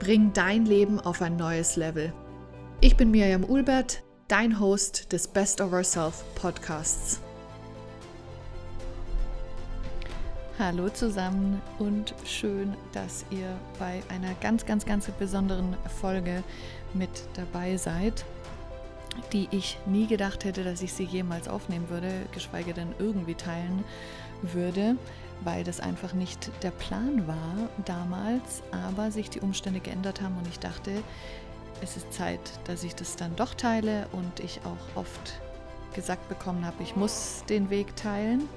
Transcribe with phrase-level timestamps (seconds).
[0.00, 2.10] Bring dein Leben auf ein neues Level.
[2.80, 7.20] Ich bin Miriam Ulbert, dein Host des Best of Ourself Podcasts.
[10.58, 16.44] Hallo zusammen und schön, dass ihr bei einer ganz, ganz, ganz besonderen Folge
[16.94, 18.24] mit dabei seid,
[19.34, 23.84] die ich nie gedacht hätte, dass ich sie jemals aufnehmen würde, geschweige denn irgendwie teilen
[24.40, 24.96] würde
[25.42, 30.46] weil das einfach nicht der Plan war damals, aber sich die Umstände geändert haben und
[30.48, 31.02] ich dachte,
[31.82, 35.40] es ist Zeit, dass ich das dann doch teile und ich auch oft
[35.94, 38.48] gesagt bekommen habe, ich muss den Weg teilen.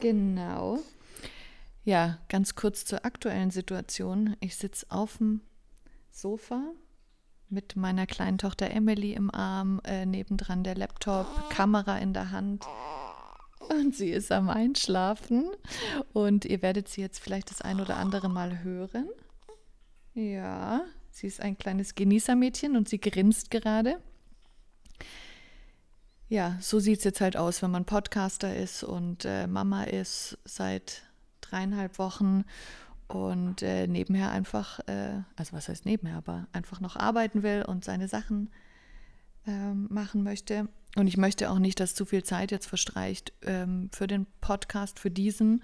[0.00, 0.78] Genau.
[1.84, 4.36] Ja, ganz kurz zur aktuellen Situation.
[4.40, 5.42] Ich sitze auf dem
[6.10, 6.62] Sofa
[7.50, 12.64] mit meiner kleinen Tochter Emily im Arm, äh, nebendran der Laptop, Kamera in der Hand
[13.58, 15.50] und sie ist am Einschlafen.
[16.12, 19.08] Und ihr werdet sie jetzt vielleicht das ein oder andere Mal hören.
[20.14, 24.00] Ja, sie ist ein kleines Genießermädchen und sie grinst gerade.
[26.28, 30.38] Ja, so sieht es jetzt halt aus, wenn man Podcaster ist und äh, Mama ist
[30.44, 31.02] seit
[31.40, 32.44] dreieinhalb Wochen
[33.08, 37.84] und äh, nebenher einfach, äh, also was heißt nebenher, aber einfach noch arbeiten will und
[37.84, 38.50] seine Sachen
[39.46, 40.68] ähm, machen möchte.
[40.96, 44.98] Und ich möchte auch nicht, dass zu viel Zeit jetzt verstreicht ähm, für den Podcast,
[44.98, 45.62] für diesen,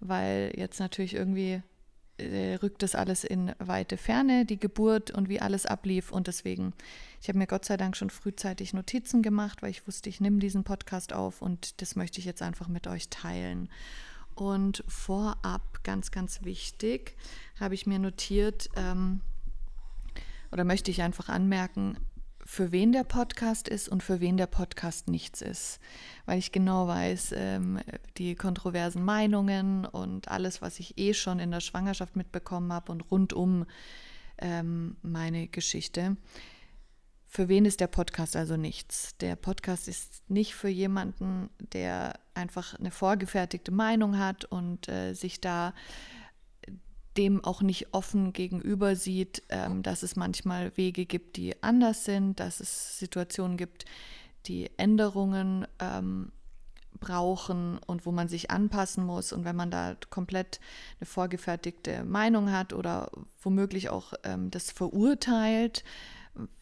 [0.00, 1.62] weil jetzt natürlich irgendwie
[2.18, 6.12] äh, rückt das alles in weite Ferne, die Geburt und wie alles ablief.
[6.12, 6.72] Und deswegen,
[7.20, 10.38] ich habe mir Gott sei Dank schon frühzeitig Notizen gemacht, weil ich wusste, ich nehme
[10.38, 13.68] diesen Podcast auf und das möchte ich jetzt einfach mit euch teilen.
[14.34, 17.16] Und vorab, ganz, ganz wichtig,
[17.58, 19.22] habe ich mir notiert, ähm,
[20.52, 21.96] oder möchte ich einfach anmerken,
[22.46, 25.80] für wen der Podcast ist und für wen der Podcast nichts ist.
[26.26, 27.80] Weil ich genau weiß, ähm,
[28.18, 33.10] die kontroversen Meinungen und alles, was ich eh schon in der Schwangerschaft mitbekommen habe und
[33.10, 33.66] rundum
[34.38, 36.16] ähm, meine Geschichte.
[37.26, 39.16] Für wen ist der Podcast also nichts?
[39.18, 45.40] Der Podcast ist nicht für jemanden, der einfach eine vorgefertigte Meinung hat und äh, sich
[45.40, 45.74] da
[47.16, 52.40] dem auch nicht offen gegenüber sieht, ähm, dass es manchmal Wege gibt, die anders sind,
[52.40, 53.84] dass es Situationen gibt,
[54.46, 56.32] die Änderungen ähm,
[56.98, 59.32] brauchen und wo man sich anpassen muss.
[59.32, 60.60] Und wenn man da komplett
[61.00, 63.10] eine vorgefertigte Meinung hat oder
[63.42, 65.84] womöglich auch ähm, das verurteilt,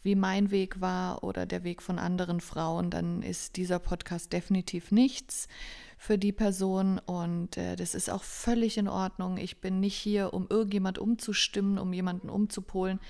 [0.02, 4.92] wie mein Weg war oder der Weg von anderen Frauen, dann ist dieser Podcast definitiv
[4.92, 5.48] nichts
[6.04, 9.38] für die Person und äh, das ist auch völlig in Ordnung.
[9.38, 13.00] Ich bin nicht hier, um irgendjemand umzustimmen, um jemanden umzupolen.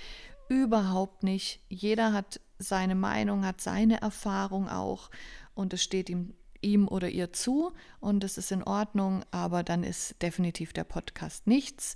[0.47, 1.59] Überhaupt nicht.
[1.67, 5.09] Jeder hat seine Meinung, hat seine Erfahrung auch
[5.55, 9.83] und es steht ihm, ihm oder ihr zu und es ist in Ordnung, aber dann
[9.83, 11.95] ist definitiv der Podcast nichts.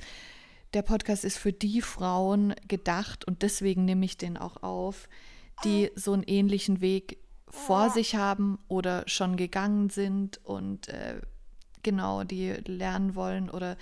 [0.74, 5.08] Der Podcast ist für die Frauen gedacht und deswegen nehme ich den auch auf,
[5.64, 11.22] die so einen ähnlichen Weg vor sich haben oder schon gegangen sind und äh,
[11.84, 13.78] genau, die lernen wollen oder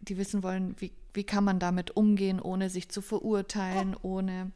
[0.00, 4.50] die wissen wollen, wie, wie kann man damit umgehen, ohne sich zu verurteilen, ohne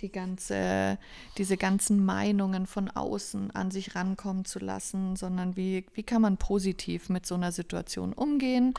[0.00, 0.98] die ganze,
[1.38, 6.36] diese ganzen Meinungen von außen an sich rankommen zu lassen, sondern wie, wie kann man
[6.36, 8.74] positiv mit so einer Situation umgehen,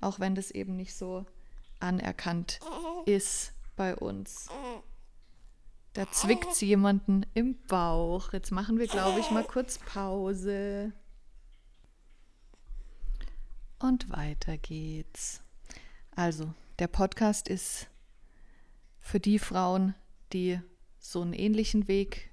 [0.00, 1.24] auch wenn das eben nicht so
[1.80, 2.60] anerkannt
[3.06, 4.48] ist bei uns.
[5.92, 8.32] Da zwickt sie jemanden im Bauch.
[8.32, 10.92] Jetzt machen wir, glaube ich, mal kurz Pause.
[13.80, 15.42] Und weiter geht's.
[16.14, 17.88] Also, der Podcast ist
[19.00, 19.94] für die Frauen,
[20.32, 20.60] die
[21.00, 22.30] so einen ähnlichen Weg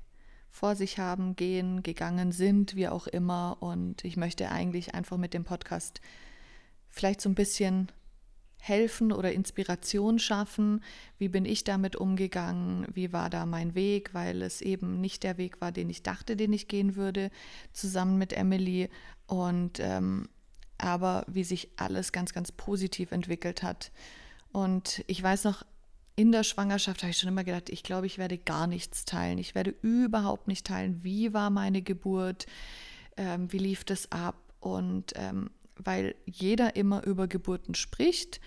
[0.51, 3.57] vor sich haben, gehen, gegangen sind, wie auch immer.
[3.59, 6.01] Und ich möchte eigentlich einfach mit dem Podcast
[6.89, 7.91] vielleicht so ein bisschen
[8.59, 10.83] helfen oder Inspiration schaffen.
[11.17, 12.85] Wie bin ich damit umgegangen?
[12.93, 14.13] Wie war da mein Weg?
[14.13, 17.29] Weil es eben nicht der Weg war, den ich dachte, den ich gehen würde,
[17.73, 18.89] zusammen mit Emily.
[19.27, 20.29] Und ähm,
[20.77, 23.91] aber wie sich alles ganz, ganz positiv entwickelt hat.
[24.51, 25.65] Und ich weiß noch,
[26.15, 29.37] in der Schwangerschaft habe ich schon immer gedacht, ich glaube, ich werde gar nichts teilen.
[29.37, 32.47] Ich werde überhaupt nicht teilen, wie war meine Geburt,
[33.17, 34.35] ähm, wie lief das ab.
[34.59, 35.51] Und ähm,
[35.83, 38.39] weil jeder immer über Geburten spricht,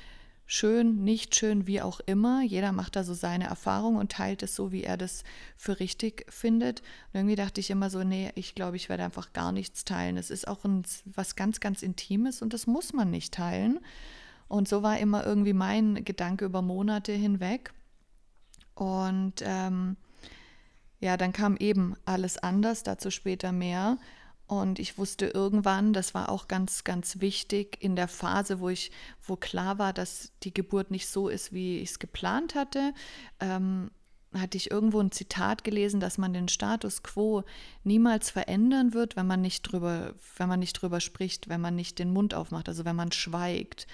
[0.47, 2.43] schön, nicht schön, wie auch immer.
[2.43, 5.23] Jeder macht da so seine Erfahrung und teilt es so, wie er das
[5.57, 6.81] für richtig findet.
[6.81, 10.17] Und irgendwie dachte ich immer so, nee, ich glaube, ich werde einfach gar nichts teilen.
[10.17, 13.79] Es ist auch ein, was ganz, ganz Intimes und das muss man nicht teilen.
[14.49, 17.73] Und so war immer irgendwie mein Gedanke über Monate hinweg.
[18.75, 19.97] Und ähm,
[20.99, 23.99] ja, dann kam eben alles anders, dazu später mehr.
[24.51, 28.91] Und ich wusste irgendwann, das war auch ganz, ganz wichtig in der Phase, wo ich,
[29.23, 32.93] wo klar war, dass die Geburt nicht so ist, wie ich es geplant hatte,
[33.39, 33.93] ähm,
[34.35, 37.45] hatte ich irgendwo ein Zitat gelesen, dass man den Status quo
[37.85, 42.01] niemals verändern wird, wenn man nicht drüber, wenn man nicht drüber spricht, wenn man nicht
[42.01, 43.87] den Mund aufmacht, also wenn man schweigt.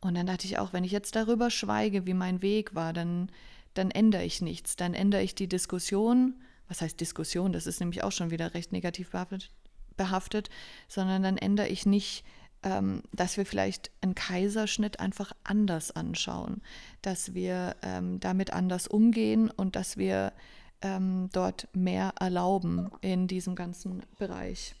[0.00, 3.32] Und dann dachte ich auch, wenn ich jetzt darüber schweige, wie mein Weg war, dann,
[3.74, 4.76] dann ändere ich nichts.
[4.76, 6.36] Dann ändere ich die Diskussion.
[6.68, 7.52] Was heißt Diskussion?
[7.52, 9.50] Das ist nämlich auch schon wieder recht negativ behaftet
[9.98, 10.48] behaftet,
[10.88, 12.24] sondern dann ändere ich nicht,
[12.62, 16.62] ähm, dass wir vielleicht einen Kaiserschnitt einfach anders anschauen,
[17.02, 20.32] dass wir ähm, damit anders umgehen und dass wir
[20.80, 24.74] ähm, dort mehr erlauben in diesem ganzen Bereich.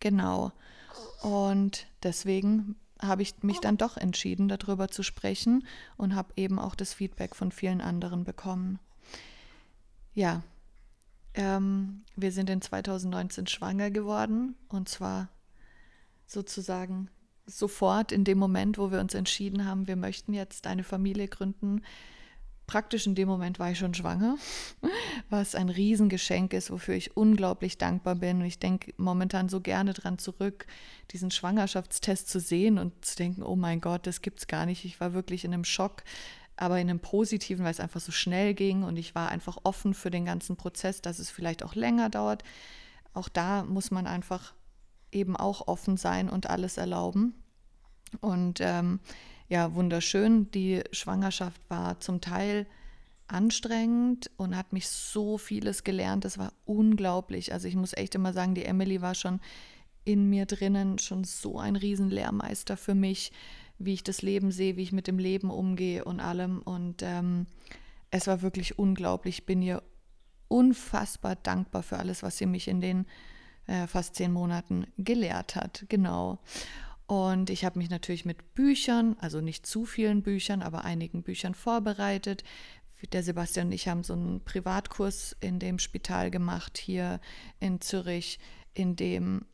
[0.00, 0.52] Genau.
[1.22, 5.66] Und deswegen habe ich mich dann doch entschieden, darüber zu sprechen
[5.96, 8.78] und habe eben auch das Feedback von vielen anderen bekommen.
[10.14, 10.42] Ja,
[11.38, 15.28] ähm, wir sind in 2019 schwanger geworden und zwar
[16.26, 17.08] sozusagen
[17.46, 21.82] sofort in dem Moment, wo wir uns entschieden haben, wir möchten jetzt eine Familie gründen.
[22.66, 24.36] Praktisch in dem Moment war ich schon schwanger,
[25.30, 28.42] was ein Riesengeschenk ist, wofür ich unglaublich dankbar bin.
[28.42, 30.66] Ich denke momentan so gerne dran zurück,
[31.12, 34.84] diesen Schwangerschaftstest zu sehen und zu denken, oh mein Gott, das gibt es gar nicht.
[34.84, 36.02] Ich war wirklich in einem Schock,
[36.58, 39.94] aber in einem positiven, weil es einfach so schnell ging und ich war einfach offen
[39.94, 42.42] für den ganzen Prozess, dass es vielleicht auch länger dauert.
[43.14, 44.54] Auch da muss man einfach
[45.12, 47.34] eben auch offen sein und alles erlauben.
[48.20, 49.00] Und ähm,
[49.48, 50.50] ja, wunderschön.
[50.50, 52.66] Die Schwangerschaft war zum Teil
[53.28, 56.24] anstrengend und hat mich so vieles gelernt.
[56.24, 57.52] Das war unglaublich.
[57.52, 59.40] Also ich muss echt immer sagen, die Emily war schon
[60.04, 63.30] in mir drinnen schon so ein Riesenlehrmeister für mich
[63.78, 66.60] wie ich das Leben sehe, wie ich mit dem Leben umgehe und allem.
[66.62, 67.46] Und ähm,
[68.10, 69.38] es war wirklich unglaublich.
[69.38, 69.82] Ich bin ihr
[70.48, 73.06] unfassbar dankbar für alles, was sie mich in den
[73.66, 75.84] äh, fast zehn Monaten gelehrt hat.
[75.88, 76.38] Genau.
[77.06, 81.54] Und ich habe mich natürlich mit Büchern, also nicht zu vielen Büchern, aber einigen Büchern
[81.54, 82.44] vorbereitet.
[83.12, 87.20] Der Sebastian und ich haben so einen Privatkurs in dem Spital gemacht hier
[87.60, 88.40] in Zürich,
[88.74, 89.46] in dem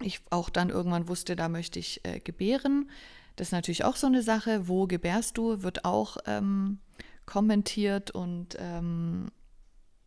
[0.00, 2.90] ich auch dann irgendwann wusste, da möchte ich äh, gebären.
[3.38, 4.66] Das ist natürlich auch so eine Sache.
[4.66, 5.62] Wo gebärst du?
[5.62, 6.78] Wird auch ähm,
[7.24, 9.28] kommentiert und ähm,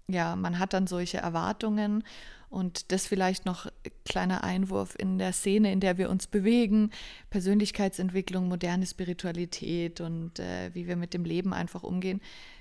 [0.09, 2.03] ja, man hat dann solche Erwartungen.
[2.49, 3.67] Und das vielleicht noch
[4.03, 6.91] kleiner Einwurf in der Szene, in der wir uns bewegen.
[7.29, 12.19] Persönlichkeitsentwicklung, moderne Spiritualität und äh, wie wir mit dem Leben einfach umgehen.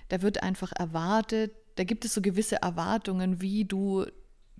[0.09, 4.07] Da wird einfach erwartet, da gibt es so gewisse Erwartungen, wie du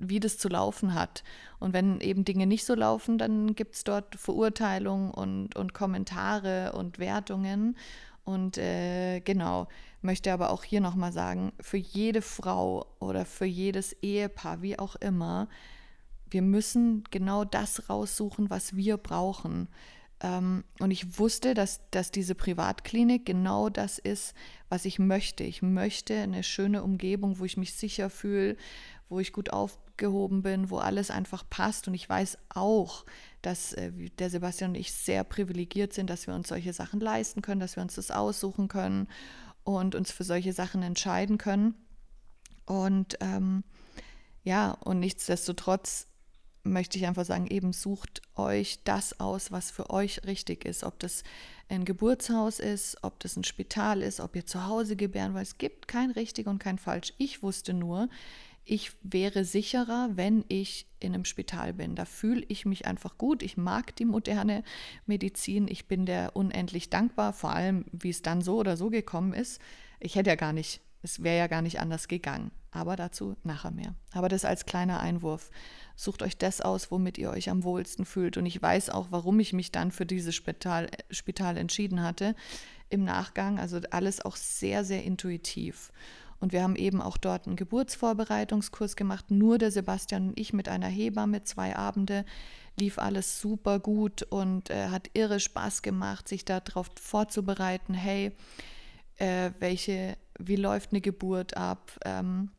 [0.01, 1.23] wie das zu laufen hat.
[1.59, 6.73] Und wenn eben Dinge nicht so laufen, dann gibt es dort Verurteilungen und, und Kommentare
[6.73, 7.77] und Wertungen.
[8.25, 9.69] Und äh, genau,
[10.03, 14.97] möchte aber auch hier nochmal sagen, für jede Frau oder für jedes Ehepaar, wie auch
[14.97, 15.49] immer,
[16.31, 19.69] wir müssen genau das raussuchen, was wir brauchen.
[20.21, 24.35] Ähm, und ich wusste, dass, dass diese Privatklinik genau das ist,
[24.69, 25.45] was ich möchte.
[25.45, 28.57] Ich möchte eine schöne Umgebung, wo ich mich sicher fühle,
[29.09, 29.53] wo ich gut
[30.01, 31.87] aufgehoben bin, wo alles einfach passt.
[31.87, 33.05] Und ich weiß auch,
[33.43, 37.43] dass äh, der Sebastian und ich sehr privilegiert sind, dass wir uns solche Sachen leisten
[37.43, 39.09] können, dass wir uns das aussuchen können
[39.65, 41.75] und uns für solche Sachen entscheiden können.
[42.67, 43.63] Und ähm,
[44.43, 46.07] ja, und nichtsdestotrotz
[46.63, 50.85] möchte ich einfach sagen, eben sucht euch das aus, was für euch richtig ist.
[50.85, 51.23] Ob das
[51.69, 55.47] ein Geburtshaus ist, ob das ein Spital ist, ob ihr zu Hause gebären wollt.
[55.47, 57.15] Es gibt kein richtig und kein falsch.
[57.17, 58.09] Ich wusste nur,
[58.71, 61.97] ich wäre sicherer, wenn ich in einem Spital bin.
[61.97, 63.43] Da fühle ich mich einfach gut.
[63.43, 64.63] Ich mag die moderne
[65.07, 65.67] Medizin.
[65.67, 69.61] Ich bin der unendlich dankbar, vor allem wie es dann so oder so gekommen ist.
[69.99, 72.53] Ich hätte ja gar nicht, es wäre ja gar nicht anders gegangen.
[72.71, 73.97] Aber dazu nachher mehr.
[74.13, 75.51] Aber das als kleiner Einwurf.
[75.97, 78.37] Sucht euch das aus, womit ihr euch am wohlsten fühlt.
[78.37, 82.37] Und ich weiß auch, warum ich mich dann für dieses Spital, Spital entschieden hatte
[82.89, 83.59] im Nachgang.
[83.59, 85.91] Also alles auch sehr, sehr intuitiv.
[86.41, 90.69] Und wir haben eben auch dort einen Geburtsvorbereitungskurs gemacht, nur der Sebastian und ich mit
[90.69, 92.25] einer Hebamme, zwei Abende,
[92.79, 98.33] lief alles super gut und äh, hat irre Spaß gemacht, sich darauf vorzubereiten, hey,
[99.17, 102.51] äh, welche, wie läuft eine Geburt ab, ähm,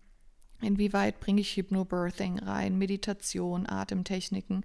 [0.61, 4.63] inwieweit bringe ich Hypnobirthing rein, Meditation, Atemtechniken.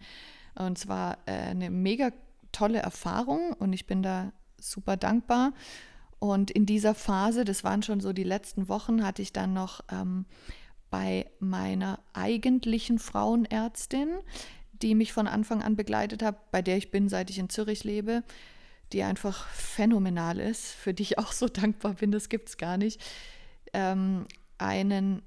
[0.54, 2.10] Und zwar äh, eine mega
[2.52, 5.52] tolle Erfahrung und ich bin da super dankbar.
[6.18, 9.80] Und in dieser Phase, das waren schon so die letzten Wochen, hatte ich dann noch
[9.90, 10.24] ähm,
[10.90, 14.08] bei meiner eigentlichen Frauenärztin,
[14.82, 17.84] die mich von Anfang an begleitet hat, bei der ich bin, seit ich in Zürich
[17.84, 18.22] lebe,
[18.92, 22.76] die einfach phänomenal ist, für die ich auch so dankbar bin, das gibt es gar
[22.76, 23.00] nicht,
[23.72, 24.26] ähm,
[24.58, 25.22] einen,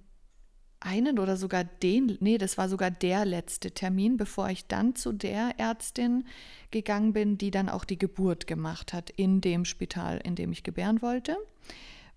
[0.80, 5.12] einen oder sogar den, nee, das war sogar der letzte Termin, bevor ich dann zu
[5.12, 6.26] der Ärztin
[6.72, 10.64] gegangen bin, die dann auch die Geburt gemacht hat in dem Spital, in dem ich
[10.64, 11.38] gebären wollte,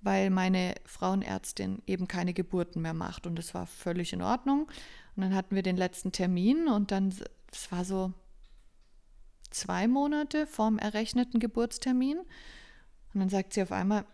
[0.00, 4.68] weil meine Frauenärztin eben keine Geburten mehr macht und das war völlig in Ordnung.
[5.16, 7.14] Und dann hatten wir den letzten Termin und dann,
[7.52, 8.12] es war so
[9.50, 12.18] zwei Monate vorm errechneten Geburtstermin.
[12.18, 14.06] Und dann sagt sie auf einmal,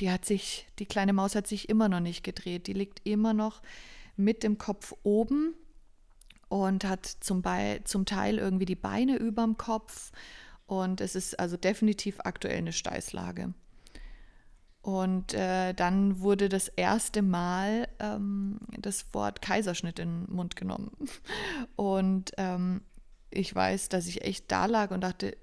[0.00, 2.66] die hat sich, die kleine Maus hat sich immer noch nicht gedreht.
[2.66, 3.62] Die liegt immer noch
[4.16, 5.54] mit dem Kopf oben
[6.48, 10.12] und hat zum, Be zum Teil irgendwie die Beine überm Kopf.
[10.66, 13.52] Und es ist also definitiv aktuell eine Steißlage.
[14.84, 20.90] Und äh, dann wurde das erste Mal ähm, das Wort Kaiserschnitt in den Mund genommen.
[21.76, 22.82] Und ähm,
[23.30, 25.36] ich weiß, dass ich echt da lag und dachte,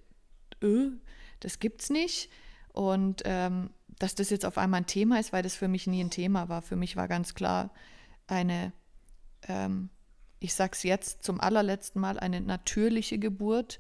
[0.64, 0.92] öh,
[1.40, 2.30] das gibt's nicht.
[2.72, 6.04] Und ähm, dass das jetzt auf einmal ein Thema ist, weil das für mich nie
[6.04, 6.62] ein Thema war.
[6.62, 7.72] Für mich war ganz klar
[8.28, 8.74] eine,
[9.48, 9.90] ähm,
[10.40, 13.80] ich sag's jetzt zum allerletzten Mal, eine natürliche Geburt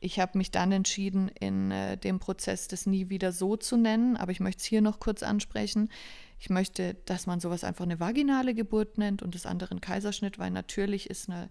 [0.00, 4.16] ich habe mich dann entschieden, in äh, dem Prozess das nie wieder so zu nennen,
[4.16, 5.90] aber ich möchte es hier noch kurz ansprechen.
[6.38, 10.38] Ich möchte, dass man sowas einfach eine vaginale Geburt nennt und das andere ein Kaiserschnitt,
[10.38, 11.50] weil natürlich ist eine,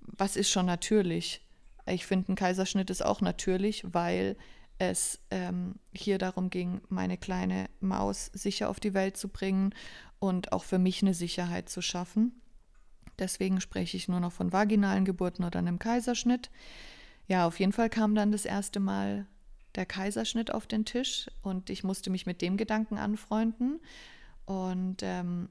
[0.00, 1.40] was ist schon natürlich?
[1.86, 4.36] Ich finde, ein Kaiserschnitt ist auch natürlich, weil
[4.78, 9.74] es ähm, hier darum ging, meine kleine Maus sicher auf die Welt zu bringen
[10.18, 12.40] und auch für mich eine Sicherheit zu schaffen.
[13.18, 16.50] Deswegen spreche ich nur noch von vaginalen Geburten oder einem Kaiserschnitt.
[17.26, 19.26] Ja, auf jeden Fall kam dann das erste Mal
[19.74, 23.80] der Kaiserschnitt auf den Tisch und ich musste mich mit dem Gedanken anfreunden.
[24.44, 25.48] Und ähm,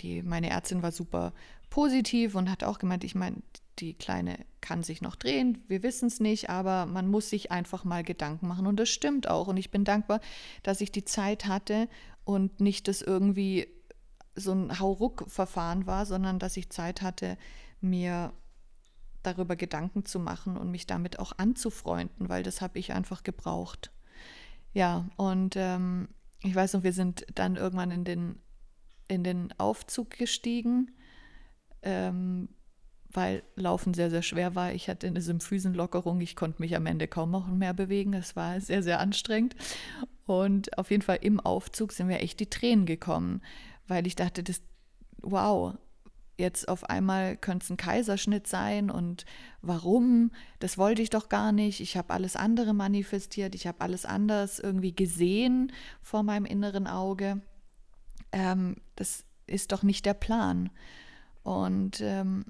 [0.00, 1.32] die, meine Ärztin war super
[1.70, 3.36] positiv und hat auch gemeint, ich meine,
[3.80, 7.84] die Kleine kann sich noch drehen, wir wissen es nicht, aber man muss sich einfach
[7.84, 8.66] mal Gedanken machen.
[8.66, 9.48] Und das stimmt auch.
[9.48, 10.20] Und ich bin dankbar,
[10.62, 11.88] dass ich die Zeit hatte
[12.24, 13.68] und nicht das irgendwie
[14.34, 17.38] so ein Hauruck-Verfahren war, sondern dass ich Zeit hatte,
[17.80, 18.32] mir
[19.22, 23.92] darüber Gedanken zu machen und mich damit auch anzufreunden, weil das habe ich einfach gebraucht.
[24.72, 26.08] Ja, und ähm,
[26.42, 28.40] ich weiß noch, wir sind dann irgendwann in den,
[29.08, 30.92] in den Aufzug gestiegen,
[31.82, 32.48] ähm,
[33.12, 34.72] weil Laufen sehr, sehr schwer war.
[34.72, 38.12] Ich hatte eine Symphysenlockerung, ich konnte mich am Ende kaum noch mehr bewegen.
[38.12, 39.56] Es war sehr, sehr anstrengend.
[40.26, 43.40] Und auf jeden Fall im Aufzug sind mir echt die Tränen gekommen,
[43.86, 44.60] weil ich dachte, das,
[45.22, 45.74] wow,
[46.36, 49.24] jetzt auf einmal könnte es ein Kaiserschnitt sein und
[49.62, 50.30] warum?
[50.60, 51.80] Das wollte ich doch gar nicht.
[51.80, 57.40] Ich habe alles andere manifestiert, ich habe alles anders irgendwie gesehen vor meinem inneren Auge.
[58.32, 60.70] Ähm, das ist doch nicht der Plan.
[61.42, 62.44] Und ähm,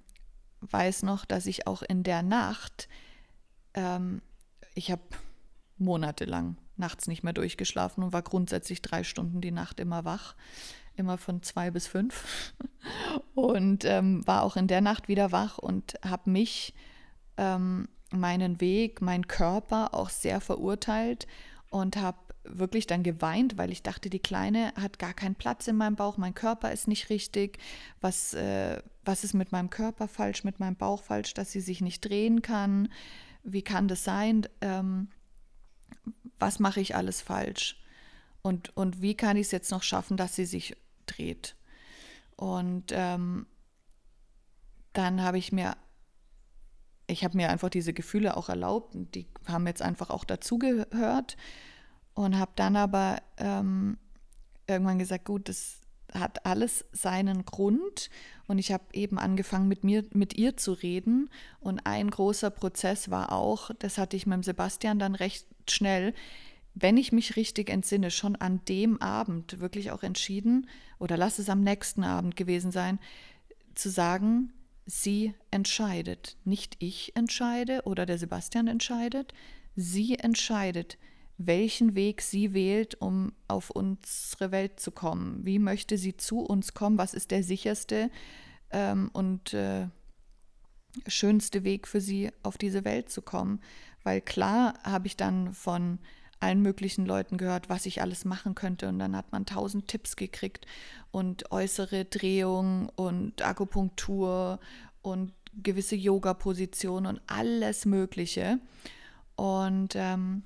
[0.61, 2.89] weiß noch, dass ich auch in der Nacht,
[3.75, 4.23] ähm,
[4.75, 5.03] ich habe
[5.77, 10.35] monatelang nachts nicht mehr durchgeschlafen und war grundsätzlich drei Stunden die Nacht immer wach
[10.99, 12.55] immer von zwei bis fünf.
[13.35, 16.75] Und ähm, war auch in der Nacht wieder wach und habe mich,
[17.37, 21.27] ähm, meinen Weg, meinen Körper auch sehr verurteilt
[21.71, 25.77] und habe wirklich dann geweint, weil ich dachte, die Kleine hat gar keinen Platz in
[25.77, 27.59] meinem Bauch, mein Körper ist nicht richtig,
[28.01, 31.81] was, äh, was ist mit meinem Körper falsch, mit meinem Bauch falsch, dass sie sich
[31.81, 32.89] nicht drehen kann,
[33.43, 35.09] wie kann das sein, ähm,
[36.39, 37.81] was mache ich alles falsch?
[38.43, 41.57] Und, und wie kann ich es jetzt noch schaffen, dass sie sich dreht.
[42.37, 43.47] Und ähm,
[44.93, 45.77] dann habe ich mir,
[47.09, 51.37] ich habe mir einfach diese Gefühle auch erlaubt und die haben jetzt einfach auch dazugehört
[52.15, 53.99] und habe dann aber ähm,
[54.67, 55.81] irgendwann gesagt, gut, das
[56.13, 58.11] hat alles seinen Grund
[58.47, 61.29] und ich habe eben angefangen mit mir mit ihr zu reden
[61.61, 66.15] und ein großer Prozess war auch, das hatte ich mit dem Sebastian dann recht schnell,
[66.75, 71.51] wenn ich mich richtig entsinne, schon an dem Abend wirklich auch entschieden, oder lass es
[71.51, 72.99] am nächsten Abend gewesen sein,
[73.75, 74.53] zu sagen,
[74.89, 76.37] sie entscheidet.
[76.45, 79.35] Nicht ich entscheide oder der Sebastian entscheidet,
[79.77, 80.99] sie entscheidet,
[81.37, 85.45] welchen Weg sie wählt, um auf unsere Welt zu kommen.
[85.45, 86.99] Wie möchte sie zu uns kommen?
[86.99, 88.11] Was ist der sicherste
[88.71, 89.89] ähm, und äh,
[91.07, 93.61] schönste Weg für sie, auf diese Welt zu kommen?
[94.03, 95.99] Weil klar habe ich dann von
[96.41, 98.89] allen möglichen Leuten gehört, was ich alles machen könnte.
[98.89, 100.67] Und dann hat man tausend Tipps gekriegt
[101.11, 104.61] und äußere Drehung und Akupunktur
[105.03, 108.61] und gewisse Yoga-Positionen und alles Mögliche.
[109.37, 110.43] Und ähm,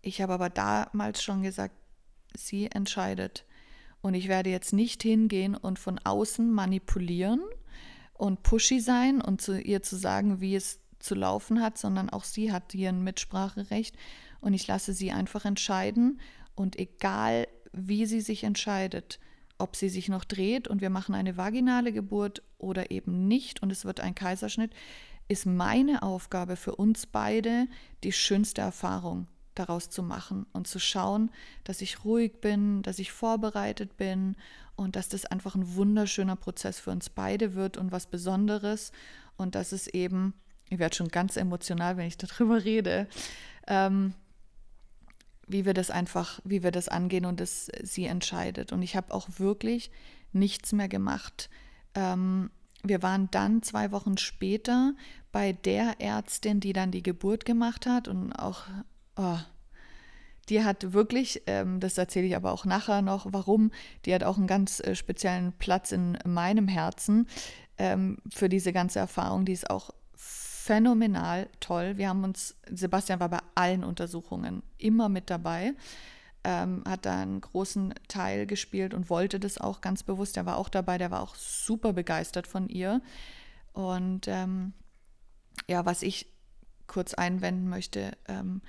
[0.00, 1.74] ich habe aber damals schon gesagt,
[2.36, 3.44] sie entscheidet.
[4.00, 7.40] Und ich werde jetzt nicht hingehen und von außen manipulieren
[8.14, 12.24] und pushy sein und zu ihr zu sagen, wie es zu laufen hat, sondern auch
[12.24, 13.96] sie hat hier ein Mitspracherecht
[14.42, 16.20] und ich lasse sie einfach entscheiden.
[16.54, 19.18] Und egal wie sie sich entscheidet,
[19.56, 23.72] ob sie sich noch dreht und wir machen eine vaginale Geburt oder eben nicht und
[23.72, 24.72] es wird ein Kaiserschnitt,
[25.28, 27.66] ist meine Aufgabe für uns beide
[28.04, 31.30] die schönste Erfahrung daraus zu machen und zu schauen,
[31.64, 34.36] dass ich ruhig bin, dass ich vorbereitet bin
[34.76, 38.92] und dass das einfach ein wunderschöner Prozess für uns beide wird und was Besonderes.
[39.36, 40.34] Und dass es eben,
[40.68, 43.08] ich werde schon ganz emotional, wenn ich darüber rede,
[43.66, 44.14] ähm,
[45.52, 48.72] wie wir das einfach, wie wir das angehen und es sie entscheidet.
[48.72, 49.90] Und ich habe auch wirklich
[50.32, 51.50] nichts mehr gemacht.
[51.94, 52.50] Ähm,
[52.82, 54.94] wir waren dann zwei Wochen später
[55.30, 58.64] bei der Ärztin, die dann die Geburt gemacht hat und auch
[59.16, 59.38] oh,
[60.48, 63.70] die hat wirklich, ähm, das erzähle ich aber auch nachher noch, warum,
[64.04, 67.28] die hat auch einen ganz äh, speziellen Platz in meinem Herzen
[67.78, 69.44] ähm, für diese ganze Erfahrung.
[69.44, 69.90] Die ist auch
[70.62, 71.96] phänomenal toll.
[71.96, 75.74] Wir haben uns, Sebastian war bei allen Untersuchungen immer mit dabei,
[76.44, 80.36] ähm, hat da einen großen Teil gespielt und wollte das auch ganz bewusst.
[80.36, 83.02] Der war auch dabei, der war auch super begeistert von ihr.
[83.72, 84.72] Und ähm,
[85.68, 86.28] ja, was ich
[86.86, 88.62] kurz einwenden möchte, ähm,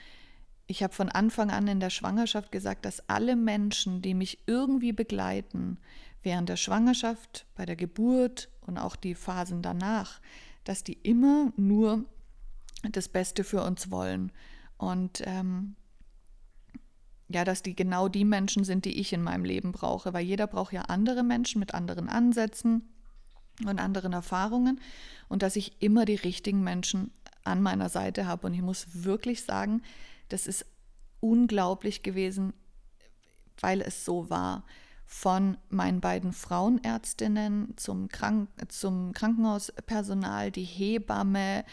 [0.65, 4.93] ich habe von Anfang an in der Schwangerschaft gesagt, dass alle Menschen, die mich irgendwie
[4.93, 5.77] begleiten,
[6.23, 10.21] während der Schwangerschaft, bei der Geburt und auch die Phasen danach,
[10.63, 12.05] dass die immer nur
[12.91, 14.31] das Beste für uns wollen.
[14.77, 15.75] Und ähm,
[17.29, 20.47] ja, dass die genau die Menschen sind, die ich in meinem Leben brauche, weil jeder
[20.47, 22.89] braucht ja andere Menschen mit anderen Ansätzen
[23.65, 24.79] und anderen Erfahrungen
[25.29, 27.11] und dass ich immer die richtigen Menschen
[27.43, 28.47] an meiner Seite habe.
[28.47, 29.81] Und ich muss wirklich sagen,
[30.29, 30.65] das ist
[31.19, 32.53] unglaublich gewesen,
[33.59, 34.65] weil es so war.
[35.15, 41.65] Von meinen beiden Frauenärztinnen zum, Krank zum Krankenhauspersonal, die Hebamme,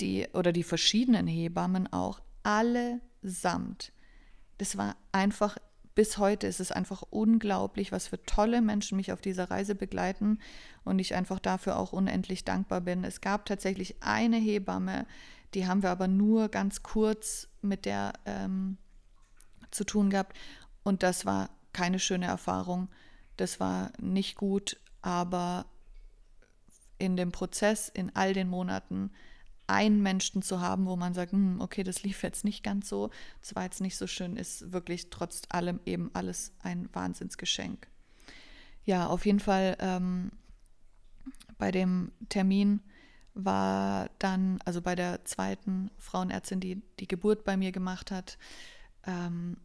[0.00, 3.92] die oder die verschiedenen Hebammen auch, allesamt.
[4.58, 5.58] Das war einfach,
[5.96, 10.38] bis heute ist es einfach unglaublich, was für tolle Menschen mich auf dieser Reise begleiten
[10.84, 13.02] und ich einfach dafür auch unendlich dankbar bin.
[13.02, 15.04] Es gab tatsächlich eine Hebamme,
[15.52, 18.78] die haben wir aber nur ganz kurz mit der ähm,
[19.72, 20.38] zu tun gehabt.
[20.84, 22.88] Und das war keine schöne Erfahrung.
[23.36, 25.66] Das war nicht gut, aber
[26.96, 29.10] in dem Prozess, in all den Monaten,
[29.66, 33.10] einen Menschen zu haben, wo man sagt, hm, okay, das lief jetzt nicht ganz so,
[33.40, 37.88] das war jetzt nicht so schön, ist wirklich trotz allem eben alles ein Wahnsinnsgeschenk.
[38.84, 40.32] Ja, auf jeden Fall ähm,
[41.56, 42.80] bei dem Termin
[43.32, 48.38] war dann, also bei der zweiten Frauenärztin, die die Geburt bei mir gemacht hat,
[49.06, 49.56] ähm,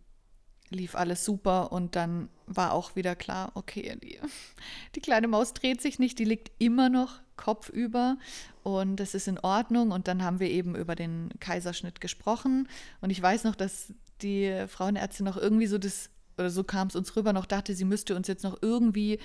[0.70, 4.20] lief alles super und dann war auch wieder klar, okay, die,
[4.96, 8.18] die kleine Maus dreht sich nicht, die liegt immer noch kopfüber
[8.64, 12.68] und das ist in Ordnung und dann haben wir eben über den Kaiserschnitt gesprochen
[13.02, 16.96] und ich weiß noch, dass die Frauenärztin noch irgendwie so das, oder so kam es
[16.96, 19.20] uns rüber, noch dachte, sie müsste uns jetzt noch irgendwie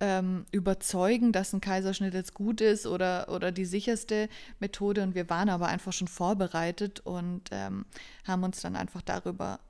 [0.00, 5.02] ähm, überzeugen, dass ein Kaiserschnitt jetzt gut ist oder, oder die sicherste Methode.
[5.02, 7.84] Und wir waren aber einfach schon vorbereitet und ähm,
[8.24, 9.60] haben uns dann einfach darüber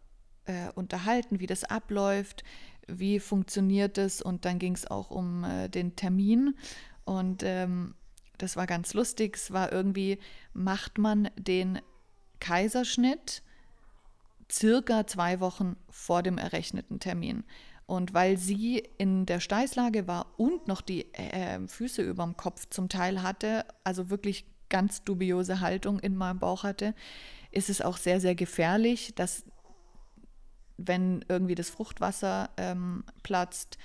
[0.50, 2.42] äh, unterhalten, wie das abläuft,
[2.86, 4.20] wie funktioniert es.
[4.20, 6.56] Und dann ging es auch um äh, den Termin.
[7.04, 7.94] Und ähm,
[8.38, 9.36] das war ganz lustig.
[9.36, 10.18] Es war irgendwie,
[10.52, 11.80] macht man den
[12.40, 13.42] Kaiserschnitt
[14.50, 17.44] circa zwei Wochen vor dem errechneten Termin.
[17.86, 22.66] Und weil sie in der Steißlage war und noch die äh, Füße über dem Kopf
[22.70, 26.94] zum Teil hatte, also wirklich ganz dubiose Haltung in meinem Bauch hatte,
[27.50, 29.44] ist es auch sehr, sehr gefährlich, dass
[30.87, 33.79] wenn irgendwie das Fruchtwasser ähm, platzt,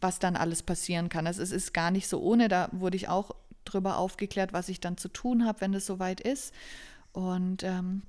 [0.00, 1.26] was dann alles passieren kann.
[1.26, 3.32] Also es ist gar nicht so ohne, da wurde ich auch
[3.64, 6.54] drüber aufgeklärt, was ich dann zu tun habe, wenn es soweit ist.
[7.12, 8.02] Und ähm,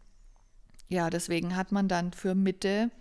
[0.89, 2.91] ja, deswegen hat man dann für Mitte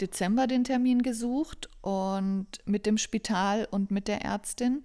[0.00, 4.84] Dezember den Termin gesucht und mit dem Spital und mit der Ärztin.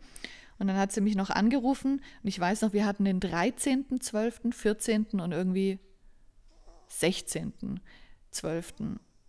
[0.60, 4.00] Und dann hat sie mich noch angerufen und ich weiß noch, wir hatten den 13.,
[4.00, 5.06] 12., 14.
[5.20, 5.80] und irgendwie
[6.88, 7.80] 16.,
[8.32, 8.74] 12.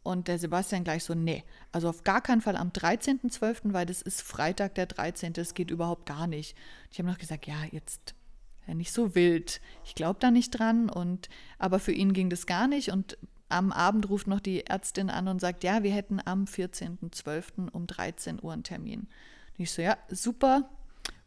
[0.09, 4.01] Und der Sebastian gleich so, nee, also auf gar keinen Fall am 13.12., weil das
[4.01, 6.57] ist Freitag der 13., das geht überhaupt gar nicht.
[6.91, 8.15] Ich habe noch gesagt, ja, jetzt
[8.67, 9.61] ja, nicht so wild.
[9.85, 13.19] Ich glaube da nicht dran und aber für ihn ging das gar nicht und
[13.51, 17.69] am Abend ruft noch die Ärztin an und sagt, ja, wir hätten am 14.12.
[17.71, 19.01] um 13 Uhr einen Termin.
[19.01, 19.09] Und
[19.59, 20.71] ich so, ja, super,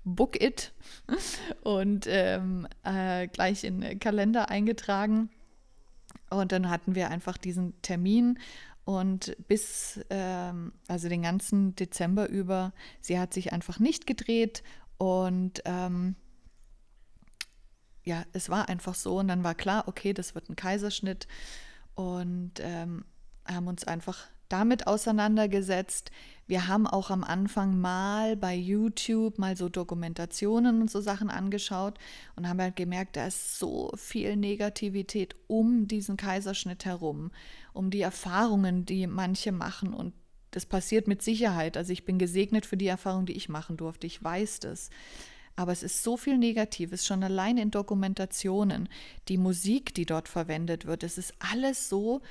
[0.04, 0.74] book it.
[1.62, 5.30] Und ähm, äh, gleich in den Kalender eingetragen.
[6.32, 8.40] Und dann hatten wir einfach diesen Termin
[8.84, 14.64] und bis, ähm, also den ganzen Dezember über, sie hat sich einfach nicht gedreht.
[14.98, 16.16] Und ähm,
[18.04, 19.20] ja, es war einfach so.
[19.20, 21.28] Und dann war klar, okay, das wird ein Kaiserschnitt.
[21.96, 23.06] Und ähm,
[23.48, 26.12] haben uns einfach damit auseinandergesetzt.
[26.48, 31.98] Wir haben auch am Anfang mal bei YouTube mal so Dokumentationen und so Sachen angeschaut
[32.36, 37.32] und haben halt gemerkt, da ist so viel Negativität um diesen Kaiserschnitt herum,
[37.74, 40.14] um die Erfahrungen, die manche machen und
[40.52, 41.78] das passiert mit Sicherheit.
[41.78, 44.06] Also ich bin gesegnet für die Erfahrung, die ich machen durfte.
[44.06, 44.90] Ich weiß das.
[45.56, 48.90] Aber es ist so viel Negatives, schon allein in Dokumentationen,
[49.28, 51.04] die Musik, die dort verwendet wird.
[51.04, 52.22] Es ist alles so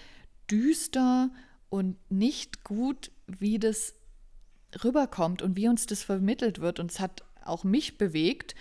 [0.50, 1.30] düster
[1.70, 3.94] und nicht gut, wie das
[4.84, 6.78] rüberkommt und wie uns das vermittelt wird.
[6.78, 8.54] Und es hat auch mich bewegt.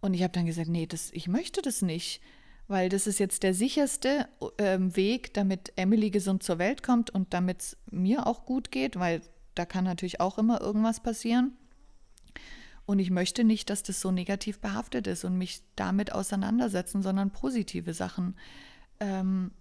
[0.00, 2.22] Und ich habe dann gesagt, nee, das, ich möchte das nicht,
[2.68, 4.28] weil das ist jetzt der sicherste
[4.58, 8.98] äh, Weg, damit Emily gesund zur Welt kommt und damit es mir auch gut geht,
[8.98, 9.22] weil
[9.54, 11.56] da kann natürlich auch immer irgendwas passieren.
[12.86, 17.30] Und ich möchte nicht, dass das so negativ behaftet ist und mich damit auseinandersetzen, sondern
[17.30, 18.36] positive Sachen
[19.00, 19.52] ähm,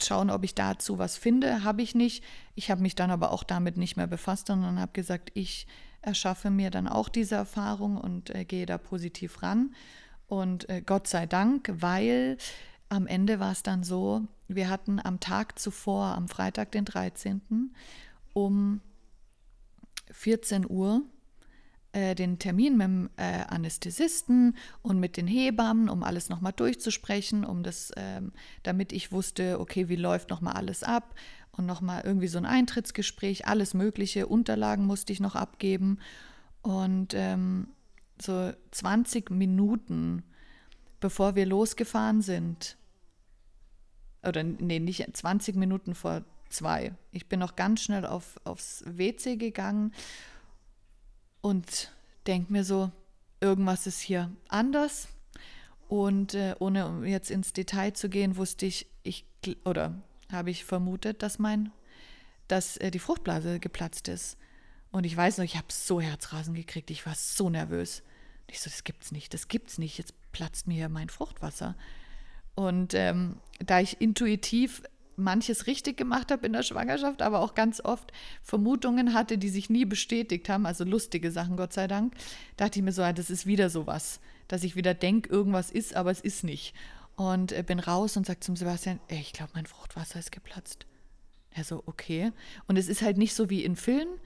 [0.00, 1.64] schauen, ob ich dazu was finde.
[1.64, 2.24] Habe ich nicht.
[2.54, 5.66] Ich habe mich dann aber auch damit nicht mehr befasst, sondern habe gesagt, ich
[6.02, 9.74] erschaffe mir dann auch diese Erfahrung und äh, gehe da positiv ran.
[10.26, 12.38] Und äh, Gott sei Dank, weil
[12.88, 17.72] am Ende war es dann so, wir hatten am Tag zuvor, am Freitag, den 13.
[18.32, 18.80] um
[20.10, 21.02] 14 Uhr
[21.92, 27.44] äh, den Termin mit dem äh, Anästhesisten und mit den Hebammen, um alles nochmal durchzusprechen,
[27.44, 31.14] um das, ähm, damit ich wusste, okay, wie läuft nochmal alles ab
[31.52, 35.98] und nochmal irgendwie so ein Eintrittsgespräch, alles Mögliche, Unterlagen musste ich noch abgeben.
[36.62, 37.68] Und ähm,
[38.20, 40.22] so 20 Minuten,
[41.00, 42.76] bevor wir losgefahren sind,
[44.22, 46.92] oder nee, nicht 20 Minuten vor zwei.
[47.10, 49.92] Ich bin noch ganz schnell auf, aufs WC gegangen
[51.40, 51.92] und
[52.26, 52.90] denke mir so,
[53.40, 55.08] irgendwas ist hier anders.
[55.88, 59.24] Und äh, ohne jetzt ins Detail zu gehen, wusste ich, ich
[59.64, 60.00] oder
[60.30, 61.72] habe ich vermutet, dass mein,
[62.46, 64.36] dass äh, die Fruchtblase geplatzt ist.
[64.92, 68.02] Und ich weiß noch, ich habe so Herzrasen gekriegt, ich war so nervös.
[68.48, 69.98] Ich so, das gibt's nicht, das gibt's nicht.
[69.98, 71.76] Jetzt platzt mir mein Fruchtwasser.
[72.54, 74.82] Und ähm, da ich intuitiv
[75.20, 79.70] manches richtig gemacht habe in der Schwangerschaft, aber auch ganz oft Vermutungen hatte, die sich
[79.70, 82.14] nie bestätigt haben, also lustige Sachen, Gott sei Dank,
[82.56, 86.10] dachte ich mir so, das ist wieder sowas, dass ich wieder denke, irgendwas ist, aber
[86.10, 86.74] es ist nicht.
[87.16, 90.86] Und äh, bin raus und sage zum Sebastian, ey, ich glaube, mein Fruchtwasser ist geplatzt.
[91.50, 92.32] Er so, okay.
[92.66, 94.18] Und es ist halt nicht so wie in Filmen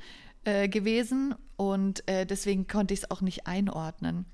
[0.45, 4.27] äh, gewesen und äh, deswegen konnte ich es auch nicht einordnen.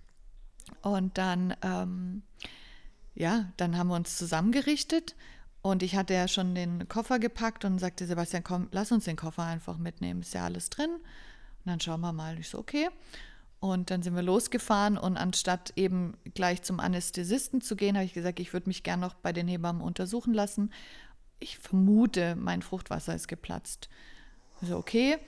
[0.82, 2.22] Und dann, ähm,
[3.14, 5.14] ja, dann haben wir uns zusammengerichtet
[5.62, 9.16] und ich hatte ja schon den Koffer gepackt und sagte, Sebastian, komm, lass uns den
[9.16, 10.22] Koffer einfach mitnehmen.
[10.22, 10.90] Ist ja alles drin.
[10.90, 12.38] Und dann schauen wir mal.
[12.38, 12.88] Ich so, okay.
[13.60, 18.14] Und dann sind wir losgefahren und anstatt eben gleich zum Anästhesisten zu gehen, habe ich
[18.14, 20.72] gesagt, ich würde mich gern noch bei den Hebammen untersuchen lassen.
[21.40, 23.90] Ich vermute, mein Fruchtwasser ist geplatzt.
[24.62, 25.18] So, okay.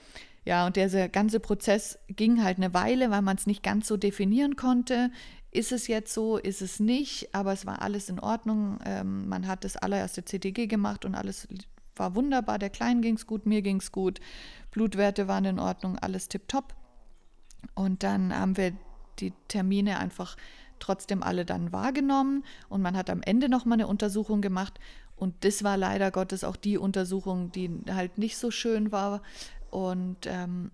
[0.45, 3.97] Ja, und der ganze Prozess ging halt eine Weile, weil man es nicht ganz so
[3.97, 5.09] definieren konnte
[5.53, 8.79] ist es jetzt so, ist es nicht, aber es war alles in Ordnung.
[8.85, 11.47] Ähm, man hat das allererste CTG gemacht und alles
[11.95, 12.57] war wunderbar.
[12.57, 14.19] Der Kleinen ging es gut, mir ging es gut.
[14.71, 16.73] Blutwerte waren in Ordnung, alles tipptopp.
[17.75, 18.73] Und dann haben wir
[19.19, 20.35] die Termine einfach
[20.79, 24.79] trotzdem alle dann wahrgenommen und man hat am Ende nochmal eine Untersuchung gemacht
[25.15, 29.21] und das war leider Gottes auch die Untersuchung, die halt nicht so schön war
[29.73, 30.69] und ähm,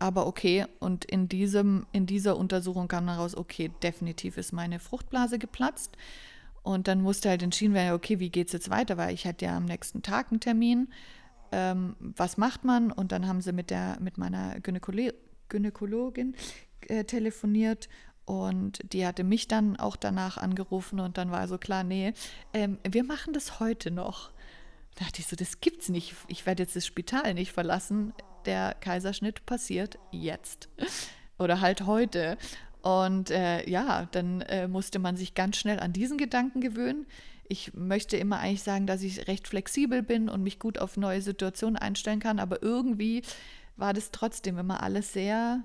[0.00, 4.80] aber okay, und in, diesem, in dieser Untersuchung kam dann raus, okay, definitiv ist meine
[4.80, 5.96] Fruchtblase geplatzt.
[6.62, 8.96] Und dann musste halt entschieden werden, okay, wie geht es jetzt weiter?
[8.96, 10.88] Weil ich hatte ja am nächsten Tag einen Termin.
[11.50, 12.92] Ähm, was macht man?
[12.92, 15.10] Und dann haben sie mit, der, mit meiner Gynäkolo
[15.48, 16.34] Gynäkologin
[16.88, 17.88] äh, telefoniert
[18.26, 22.12] und die hatte mich dann auch danach angerufen und dann war so klar, nee,
[22.52, 24.32] ähm, wir machen das heute noch.
[24.98, 26.16] Da dachte ich so, das gibt's nicht.
[26.26, 28.12] Ich werde jetzt das Spital nicht verlassen
[28.48, 30.68] der Kaiserschnitt passiert jetzt
[31.38, 32.38] oder halt heute.
[32.80, 37.06] Und äh, ja, dann äh, musste man sich ganz schnell an diesen Gedanken gewöhnen.
[37.48, 41.20] Ich möchte immer eigentlich sagen, dass ich recht flexibel bin und mich gut auf neue
[41.20, 43.22] Situationen einstellen kann, aber irgendwie
[43.76, 45.62] war das trotzdem immer alles sehr,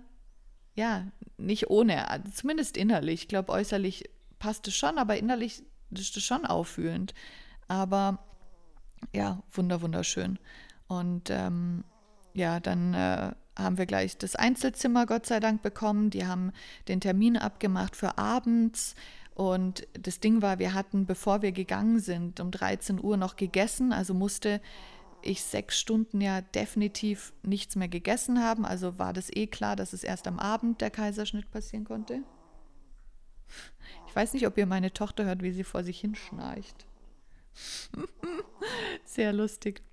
[0.76, 3.24] ja, nicht ohne, also zumindest innerlich.
[3.24, 7.14] Ich glaube, äußerlich passt es schon, aber innerlich ist es schon auffühlend.
[7.68, 8.20] Aber
[9.14, 10.40] ja, wunder, wunderschön.
[10.88, 11.84] Und ähm,
[12.34, 16.10] ja, dann äh, haben wir gleich das Einzelzimmer Gott sei Dank bekommen.
[16.10, 16.52] Die haben
[16.88, 18.96] den Termin abgemacht für abends
[19.36, 23.92] Und das Ding war, wir hatten, bevor wir gegangen sind, um 13 Uhr noch gegessen.
[23.94, 24.62] Also musste
[25.22, 28.66] ich sechs Stunden ja definitiv nichts mehr gegessen haben.
[28.66, 32.24] Also war das eh klar, dass es erst am Abend der Kaiserschnitt passieren konnte.
[34.08, 36.86] Ich weiß nicht, ob ihr meine Tochter hört, wie sie vor sich hinschnarcht.
[39.14, 39.84] Sehr lustig.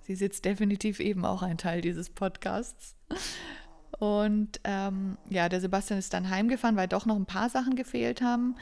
[0.00, 2.96] Sie ist jetzt definitiv eben auch ein Teil dieses Podcasts.
[3.96, 8.20] Und ähm, ja, der Sebastian ist dann heimgefahren, weil doch noch ein paar Sachen gefehlt
[8.20, 8.56] haben.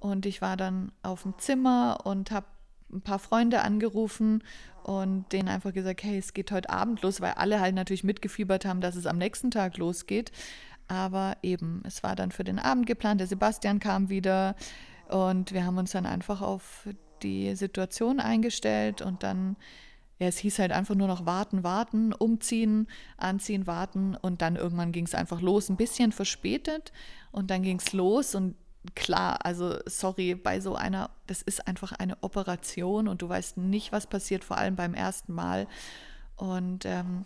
[0.00, 2.46] Und ich war dann auf dem Zimmer und habe
[2.92, 4.42] ein paar Freunde angerufen
[4.82, 8.64] und denen einfach gesagt, hey, es geht heute Abend los, weil alle halt natürlich mitgefiebert
[8.64, 10.32] haben, dass es am nächsten Tag losgeht.
[10.88, 13.20] Aber eben, es war dann für den Abend geplant.
[13.20, 14.56] Der Sebastian kam wieder
[15.08, 16.88] und wir haben uns dann einfach auf
[17.22, 19.56] die Situation eingestellt und dann
[20.20, 24.92] ja, es hieß halt einfach nur noch warten, warten, umziehen, anziehen, warten und dann irgendwann
[24.92, 26.92] ging es einfach los, ein bisschen verspätet
[27.32, 28.54] und dann ging es los und
[28.94, 33.92] klar, also sorry, bei so einer, das ist einfach eine Operation und du weißt nicht,
[33.92, 35.66] was passiert, vor allem beim ersten Mal
[36.36, 37.24] und ähm,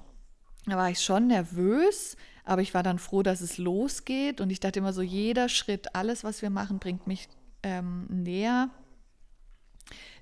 [0.66, 4.60] da war ich schon nervös, aber ich war dann froh, dass es losgeht und ich
[4.60, 7.28] dachte immer so, jeder Schritt, alles, was wir machen, bringt mich
[7.64, 8.70] ähm, näher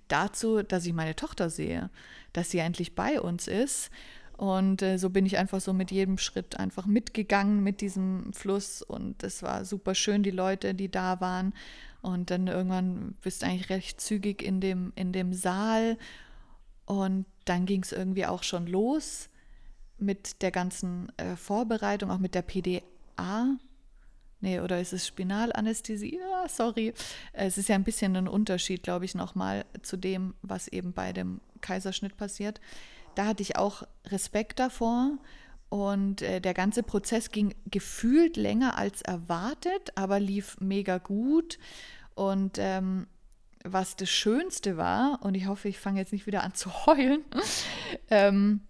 [0.08, 1.90] dazu, dass ich meine Tochter sehe,
[2.32, 3.90] dass sie endlich bei uns ist.
[4.36, 8.82] Und äh, so bin ich einfach so mit jedem Schritt einfach mitgegangen mit diesem Fluss.
[8.82, 11.54] Und es war super schön, die Leute, die da waren.
[12.00, 15.96] Und dann irgendwann bist du eigentlich recht zügig in dem, in dem Saal.
[16.86, 19.28] Und dann ging es irgendwie auch schon los
[19.98, 23.56] mit der ganzen äh, Vorbereitung, auch mit der PDA.
[24.42, 26.18] Nee, oder ist es Spinalanästhesie?
[26.18, 26.92] Ja, sorry.
[27.33, 31.12] Es ist ja ein bisschen ein Unterschied, glaube ich, nochmal zu dem, was eben bei
[31.12, 32.61] dem Kaiserschnitt passiert.
[33.14, 35.12] Da hatte ich auch Respekt davor.
[35.68, 41.61] Und äh, der ganze Prozess ging gefühlt länger als erwartet, aber lief mega gut.
[42.16, 43.07] Und ähm,
[43.64, 47.24] was das Schönste war, und ich hoffe, ich fange jetzt nicht wieder an zu heulen,
[48.11, 48.62] ähm,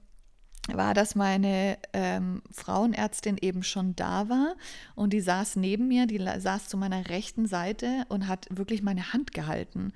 [0.69, 4.55] war, dass meine ähm, Frauenärztin eben schon da war
[4.95, 9.13] und die saß neben mir, die saß zu meiner rechten Seite und hat wirklich meine
[9.13, 9.93] Hand gehalten,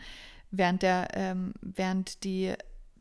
[0.50, 2.54] während, der, ähm, während die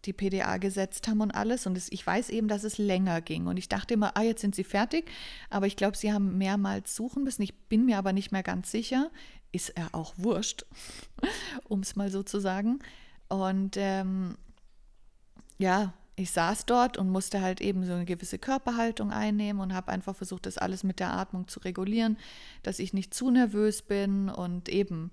[0.05, 1.65] die PDA gesetzt haben und alles.
[1.65, 3.47] Und es, ich weiß eben, dass es länger ging.
[3.47, 5.09] Und ich dachte immer, ah, jetzt sind sie fertig.
[5.49, 7.41] Aber ich glaube, sie haben mehrmals suchen müssen.
[7.41, 9.09] Ich bin mir aber nicht mehr ganz sicher.
[9.51, 10.65] Ist er auch wurscht,
[11.67, 12.79] um es mal so zu sagen.
[13.27, 14.37] Und ähm,
[15.57, 19.91] ja, ich saß dort und musste halt eben so eine gewisse Körperhaltung einnehmen und habe
[19.91, 22.17] einfach versucht, das alles mit der Atmung zu regulieren,
[22.63, 25.11] dass ich nicht zu nervös bin und eben,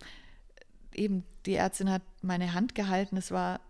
[0.94, 3.16] eben die Ärztin hat meine Hand gehalten.
[3.16, 3.60] Es war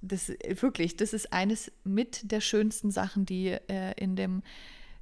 [0.00, 4.42] das wirklich, das ist eines mit der schönsten Sachen, die äh, in dem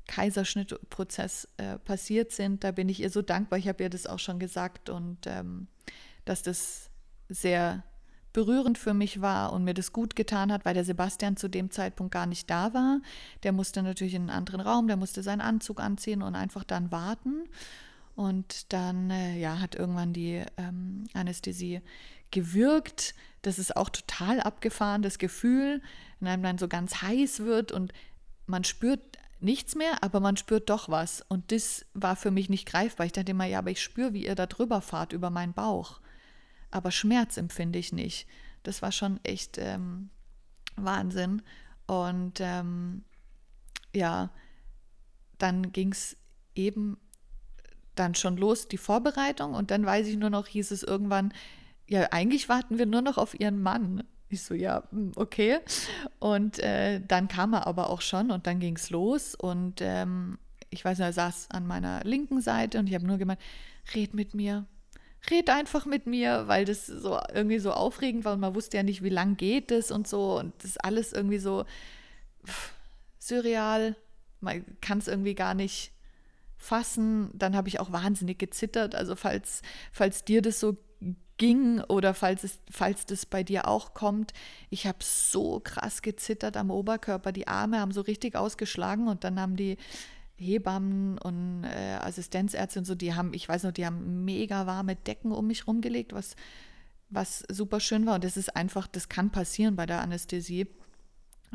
[0.07, 2.65] Kaiserschnittprozess äh, passiert sind.
[2.65, 3.59] Da bin ich ihr so dankbar.
[3.59, 5.67] Ich habe ihr das auch schon gesagt und ähm,
[6.25, 6.91] dass das
[7.29, 7.83] sehr
[8.35, 11.71] berührend für mich war und mir das gut getan hat, weil der Sebastian zu dem
[11.71, 13.01] Zeitpunkt gar nicht da war.
[13.45, 16.93] Der musste natürlich in einen anderen Raum, der musste seinen Anzug anziehen und einfach dann
[16.93, 17.45] warten.
[18.17, 21.81] Und dann äh, ja, hat irgendwann die ähm, Anästhesie
[22.33, 23.15] gewirkt.
[23.43, 25.81] Das ist auch total abgefahren, das Gefühl,
[26.19, 27.93] wenn einem dann so ganz heiß wird und
[28.47, 29.01] man spürt
[29.41, 31.25] nichts mehr, aber man spürt doch was.
[31.29, 33.07] Und das war für mich nicht greifbar.
[33.07, 36.01] Ich dachte immer, ja, aber ich spüre, wie ihr da drüber fahrt über meinen Bauch
[36.75, 38.27] aber Schmerz empfinde ich nicht.
[38.65, 40.11] Das war schon echt ähm,
[40.75, 41.43] Wahnsinn.
[41.87, 43.05] Und ähm,
[43.95, 44.31] ja,
[45.39, 46.17] dann ging es
[46.57, 46.99] eben
[47.95, 49.55] dann schon los, die Vorbereitung.
[49.55, 51.33] Und dann weiß ich nur noch, hieß es irgendwann,
[51.89, 54.03] ja, eigentlich warten wir nur noch auf ihren Mann.
[54.29, 55.61] Ich so, ja, hm, okay.
[56.19, 59.37] Und äh, dann kam er aber auch schon und dann ging es los.
[59.37, 60.39] Und ähm,
[60.71, 63.41] ich weiß nicht, er saß an meiner linken Seite und ich habe nur gemeint,
[63.95, 64.67] red mit mir,
[65.31, 68.83] red einfach mit mir, weil das so irgendwie so aufregend war und man wusste ja
[68.83, 71.65] nicht, wie lang geht es und so und das ist alles irgendwie so
[73.19, 73.97] surreal.
[74.41, 75.93] Man kann es irgendwie gar nicht
[76.57, 77.31] fassen.
[77.35, 78.95] Dann habe ich auch wahnsinnig gezittert.
[78.95, 80.77] Also falls, falls dir das so
[81.37, 84.33] ging oder falls, es, falls das bei dir auch kommt,
[84.71, 87.33] ich habe so krass gezittert am Oberkörper.
[87.33, 89.77] Die Arme haben so richtig ausgeschlagen und dann haben die
[90.45, 94.97] Hebammen und äh, Assistenzärzte und so, die haben, ich weiß noch, die haben mega warme
[94.97, 96.37] Decken um mich rumgelegt, was,
[97.11, 98.17] was super schön war.
[98.17, 100.67] Und das ist einfach, das kann passieren bei der Anästhesie,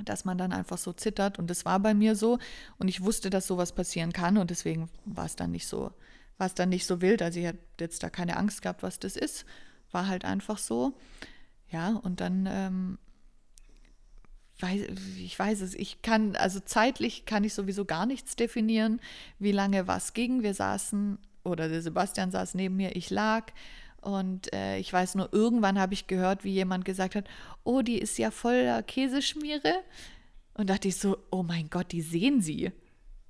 [0.04, 1.40] dass man dann einfach so zittert.
[1.40, 2.40] Und das war bei mir so.
[2.78, 4.38] Und ich wusste, dass sowas passieren kann.
[4.38, 5.92] Und deswegen war es dann nicht so,
[6.38, 7.22] war es dann nicht so wild.
[7.22, 9.46] Also ich hatte jetzt da keine Angst gehabt, was das ist.
[9.92, 10.98] War halt einfach so.
[11.70, 12.98] Ja, und dann ähm,
[14.62, 14.82] weiß,
[15.18, 19.00] ich weiß es, ich kann, also zeitlich kann ich sowieso gar nichts definieren,
[19.40, 20.44] wie lange was ging.
[20.44, 23.52] Wir saßen, oder der Sebastian saß neben mir, ich lag
[24.02, 27.26] Und äh, ich weiß nur, irgendwann habe ich gehört, wie jemand gesagt hat,
[27.64, 29.74] oh, die ist ja voller Käseschmiere.
[30.54, 32.72] Und dachte ich so, oh mein Gott, die sehen sie.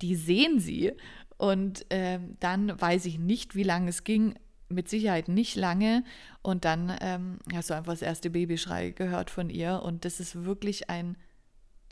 [0.01, 0.93] Die sehen sie.
[1.37, 4.35] Und ähm, dann weiß ich nicht, wie lange es ging.
[4.69, 6.03] Mit Sicherheit nicht lange.
[6.41, 9.81] Und dann ähm, hast du einfach das erste Babyschrei gehört von ihr.
[9.83, 11.17] Und das ist wirklich ein,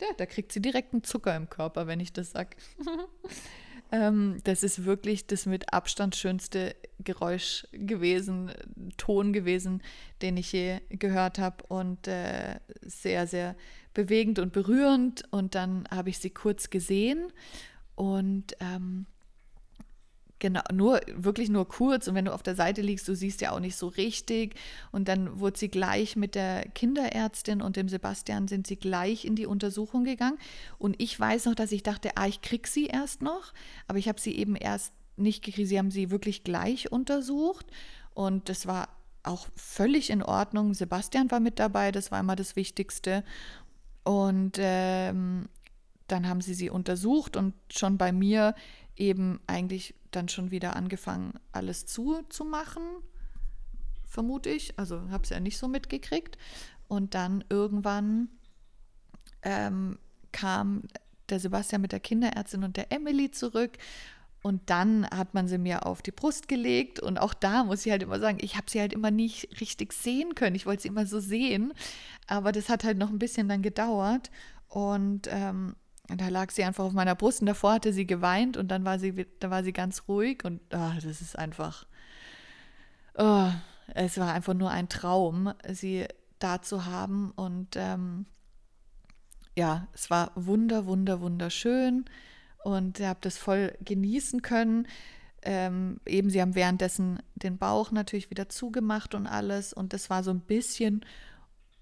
[0.00, 2.56] ja, da kriegt sie direkt einen Zucker im Körper, wenn ich das sage.
[3.90, 8.52] Ähm, das ist wirklich das mit Abstand schönste Geräusch gewesen,
[8.96, 9.82] Ton gewesen,
[10.20, 13.56] den ich je gehört habe und äh, sehr, sehr
[13.94, 15.24] bewegend und berührend.
[15.30, 17.32] Und dann habe ich sie kurz gesehen
[17.94, 19.06] und ähm,
[20.40, 22.06] Genau, nur wirklich nur kurz.
[22.06, 24.54] Und wenn du auf der Seite liegst, du siehst ja auch nicht so richtig.
[24.92, 29.34] Und dann wurde sie gleich mit der Kinderärztin und dem Sebastian sind sie gleich in
[29.34, 30.38] die Untersuchung gegangen.
[30.78, 33.52] Und ich weiß noch, dass ich dachte, ah, ich krieg sie erst noch,
[33.88, 35.68] aber ich habe sie eben erst nicht gekriegt.
[35.68, 37.66] Sie haben sie wirklich gleich untersucht
[38.14, 38.88] und das war
[39.24, 40.72] auch völlig in Ordnung.
[40.74, 43.24] Sebastian war mit dabei, das war immer das Wichtigste.
[44.04, 45.48] Und ähm,
[46.06, 48.54] dann haben sie sie untersucht und schon bei mir
[48.96, 52.82] eben eigentlich dann schon wieder angefangen, alles zuzumachen,
[54.06, 54.78] vermute ich.
[54.78, 56.38] Also habe es ja nicht so mitgekriegt.
[56.88, 58.28] Und dann irgendwann
[59.42, 59.98] ähm,
[60.32, 60.82] kam
[61.28, 63.76] der Sebastian mit der Kinderärztin und der Emily zurück.
[64.42, 67.00] Und dann hat man sie mir auf die Brust gelegt.
[67.00, 69.92] Und auch da muss ich halt immer sagen, ich habe sie halt immer nicht richtig
[69.92, 70.56] sehen können.
[70.56, 71.74] Ich wollte sie immer so sehen.
[72.26, 74.30] Aber das hat halt noch ein bisschen dann gedauert.
[74.68, 75.74] Und ähm,
[76.10, 78.84] und da lag sie einfach auf meiner Brust und davor hatte sie geweint und dann
[78.84, 81.86] war sie, da war sie ganz ruhig und oh, das ist einfach,
[83.14, 83.50] oh,
[83.94, 86.06] es war einfach nur ein Traum, sie
[86.38, 88.26] da zu haben und ähm,
[89.56, 92.04] ja, es war wunder, wunder, wunderschön
[92.64, 94.86] und ihr habt das voll genießen können.
[95.42, 100.22] Ähm, eben, sie haben währenddessen den Bauch natürlich wieder zugemacht und alles und das war
[100.22, 101.04] so ein bisschen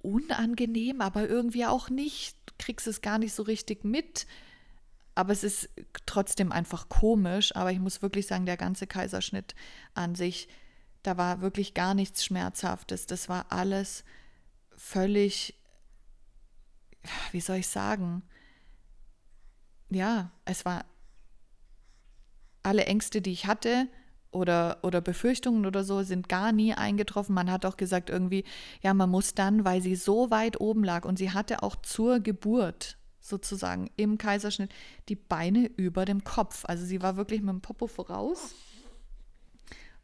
[0.06, 4.26] unangenehm, aber irgendwie auch nicht kriegst es gar nicht so richtig mit.
[5.14, 5.70] Aber es ist
[6.04, 7.54] trotzdem einfach komisch.
[7.56, 9.54] Aber ich muss wirklich sagen, der ganze Kaiserschnitt
[9.94, 10.48] an sich,
[11.02, 13.06] da war wirklich gar nichts Schmerzhaftes.
[13.06, 14.04] Das war alles
[14.76, 15.54] völlig,
[17.32, 18.22] wie soll ich sagen?
[19.88, 20.84] Ja, es war
[22.62, 23.88] alle Ängste, die ich hatte,
[24.30, 27.34] oder, oder Befürchtungen oder so sind gar nie eingetroffen.
[27.34, 28.44] Man hat auch gesagt irgendwie,
[28.82, 32.20] ja, man muss dann, weil sie so weit oben lag und sie hatte auch zur
[32.20, 34.70] Geburt sozusagen im Kaiserschnitt
[35.08, 36.64] die Beine über dem Kopf.
[36.64, 38.54] Also sie war wirklich mit dem Popo voraus.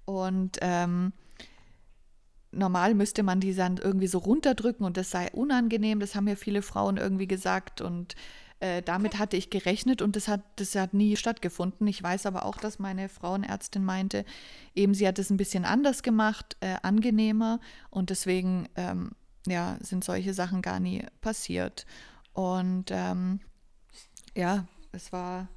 [0.05, 1.13] Und ähm,
[2.51, 6.01] normal müsste man die dann irgendwie so runterdrücken und das sei unangenehm.
[6.01, 7.81] Das haben ja viele Frauen irgendwie gesagt.
[7.81, 8.15] Und
[8.63, 11.85] äh, damit hatte ich gerechnet und das hat, das hat nie stattgefunden.
[11.89, 14.25] Ich weiß aber auch, dass meine Frauenärztin meinte,
[14.77, 17.59] eben sie hat es ein bisschen anders gemacht, äh, angenehmer
[17.91, 19.11] und deswegen ähm,
[19.49, 21.87] ja, sind solche Sachen gar nie passiert.
[22.35, 23.41] Und ähm,
[24.37, 25.49] ja, es war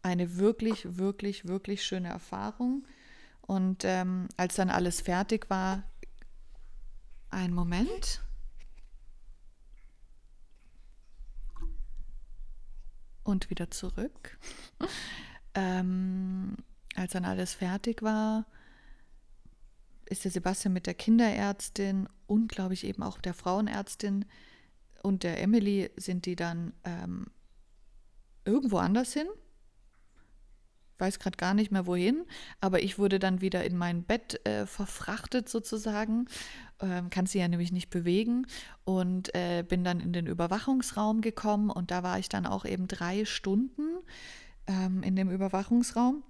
[0.00, 2.86] eine wirklich, wirklich, wirklich schöne Erfahrung.
[3.42, 5.82] Und ähm, als dann alles fertig war,
[7.28, 8.22] ein Moment.
[13.24, 14.38] Und wieder zurück.
[15.54, 16.56] ähm,
[16.94, 18.46] als dann alles fertig war,
[20.06, 24.24] ist der Sebastian mit der Kinderärztin und, glaube ich, eben auch der Frauenärztin
[25.02, 27.26] und der Emily sind die dann ähm,
[28.44, 29.26] irgendwo anders hin
[31.02, 32.24] weiß gerade gar nicht mehr wohin,
[32.60, 36.28] aber ich wurde dann wieder in mein Bett äh, verfrachtet sozusagen,
[36.80, 38.46] ähm, kann sie ja nämlich nicht bewegen
[38.84, 42.88] und äh, bin dann in den Überwachungsraum gekommen und da war ich dann auch eben
[42.88, 43.82] drei Stunden
[44.66, 46.22] ähm, in dem Überwachungsraum.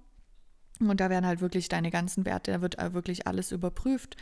[0.79, 4.17] Und da werden halt wirklich deine ganzen Werte, da wird äh, wirklich alles überprüft,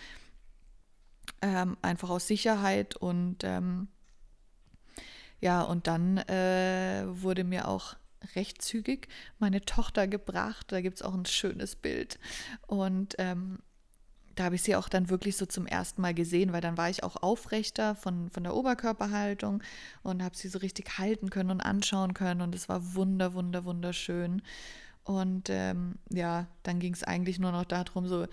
[1.42, 3.88] ähm, einfach aus Sicherheit und ähm,
[5.40, 7.96] ja, und dann äh, wurde mir auch
[8.36, 9.08] recht zügig
[9.40, 10.72] meine Tochter gebracht.
[10.72, 12.20] Da gibt es auch ein schönes Bild.
[12.68, 13.60] Und ähm,
[14.36, 16.90] da habe ich sie auch dann wirklich so zum ersten Mal gesehen, weil dann war
[16.90, 19.62] ich auch aufrechter von, von der Oberkörperhaltung
[20.04, 22.42] und habe sie so richtig halten können und anschauen können.
[22.42, 24.42] Und es war wunder, wunder, wunderschön.
[25.04, 28.28] Und ähm, ja, dann ging es eigentlich nur noch darum, so,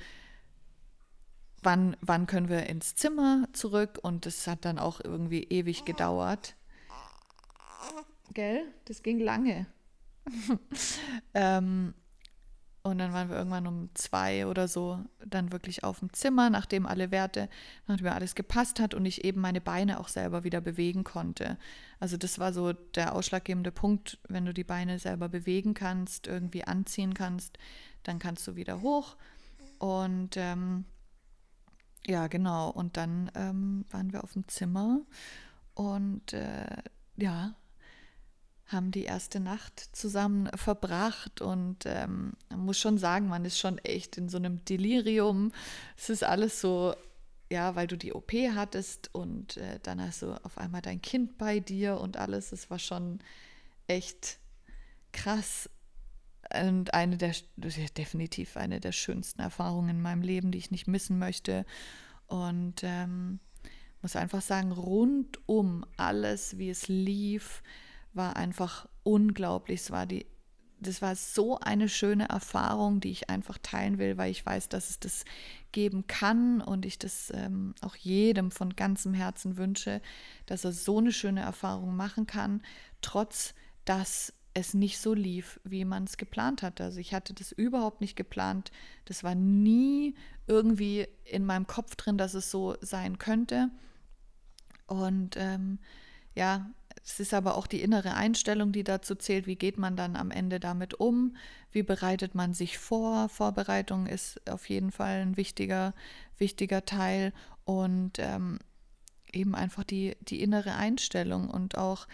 [1.63, 3.99] wann, wann können wir ins Zimmer zurück?
[4.03, 6.55] Und das hat dann auch irgendwie ewig gedauert.
[8.35, 8.63] Gell?
[8.85, 9.67] Das ging lange.
[11.35, 11.95] ähm,
[12.83, 16.87] und dann waren wir irgendwann um zwei oder so dann wirklich auf dem Zimmer, nachdem
[16.87, 17.49] alle Werte,
[17.87, 21.59] nachdem alles gepasst hat und ich eben meine Beine auch selber wieder bewegen konnte.
[22.01, 26.65] Also das war so der ausschlaggebende Punkt, wenn du die Beine selber bewegen kannst, irgendwie
[26.65, 27.59] anziehen kannst,
[28.05, 29.17] dann kannst du wieder hoch.
[29.79, 30.85] Und ähm,
[32.07, 32.71] ja, genau.
[32.71, 35.01] Und dann ähm, waren wir auf dem Zimmer
[35.75, 36.77] und äh,
[37.17, 37.55] ja,
[38.69, 43.79] haben die erste Nacht zusammen verbracht und ähm, man muss schon sagen, man ist schon
[43.79, 45.53] echt in so einem Delirium.
[45.97, 46.95] Es ist alles so,
[47.51, 51.39] ja, weil du die OP hattest und äh, dann hast du auf einmal dein Kind
[51.39, 52.53] bei dir und alles.
[52.53, 53.21] Es war schon
[53.87, 54.39] echt
[55.13, 55.71] krass
[56.55, 57.35] und eine der,
[57.97, 61.65] definitiv eine der schönsten Erfahrungen in meinem Leben, die ich nicht missen möchte.
[62.27, 63.41] Und ähm,
[64.03, 67.63] muss einfach sagen, rundum alles, wie es lief,
[68.13, 69.81] war einfach unglaublich.
[69.81, 70.27] Es war die,
[70.81, 74.91] das war so eine schöne Erfahrung, die ich einfach teilen will, weil ich weiß, dass
[74.91, 75.25] es das
[75.73, 80.01] geben kann und ich das ähm, auch jedem von ganzem Herzen wünsche,
[80.47, 82.63] dass er so eine schöne Erfahrung machen kann,
[83.01, 83.55] trotz
[83.85, 86.85] dass es nicht so lief, wie man es geplant hatte.
[86.85, 88.71] Also ich hatte das überhaupt nicht geplant.
[89.05, 90.15] Das war nie
[90.47, 93.71] irgendwie in meinem Kopf drin, dass es so sein könnte.
[94.87, 95.79] Und ähm,
[96.35, 96.71] ja,
[97.09, 99.47] es ist aber auch die innere Einstellung, die dazu zählt.
[99.47, 101.37] Wie geht man dann am Ende damit um?
[101.73, 103.31] Wie bereitet man sich vor?
[103.31, 105.95] Vorbereitung ist auf jeden Fall ein wichtiger,
[106.37, 107.33] wichtiger Teil.
[107.65, 108.59] Und ähm,
[109.33, 112.07] eben einfach die, die innere Einstellung und auch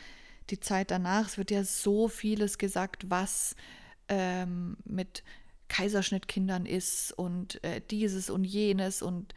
[0.50, 1.26] die Zeit danach.
[1.26, 3.56] Es wird ja so vieles gesagt, was
[4.08, 5.24] ähm, mit
[5.68, 9.02] Kaiserschnittkindern ist und äh, dieses und jenes.
[9.02, 9.34] Und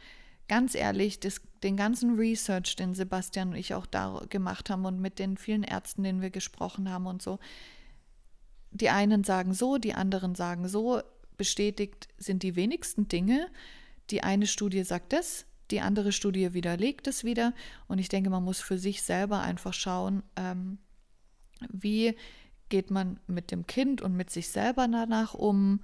[0.48, 5.00] ganz ehrlich, das, den ganzen Research, den Sebastian und ich auch da gemacht haben und
[5.00, 7.38] mit den vielen Ärzten, denen wir gesprochen haben und so,
[8.70, 11.00] die einen sagen so, die anderen sagen so,
[11.36, 13.48] bestätigt sind die wenigsten Dinge.
[14.10, 17.54] Die eine Studie sagt das, die andere Studie widerlegt es wieder.
[17.86, 20.78] Und ich denke, man muss für sich selber einfach schauen, ähm,
[21.70, 22.16] wie
[22.68, 25.80] geht man mit dem Kind und mit sich selber danach um?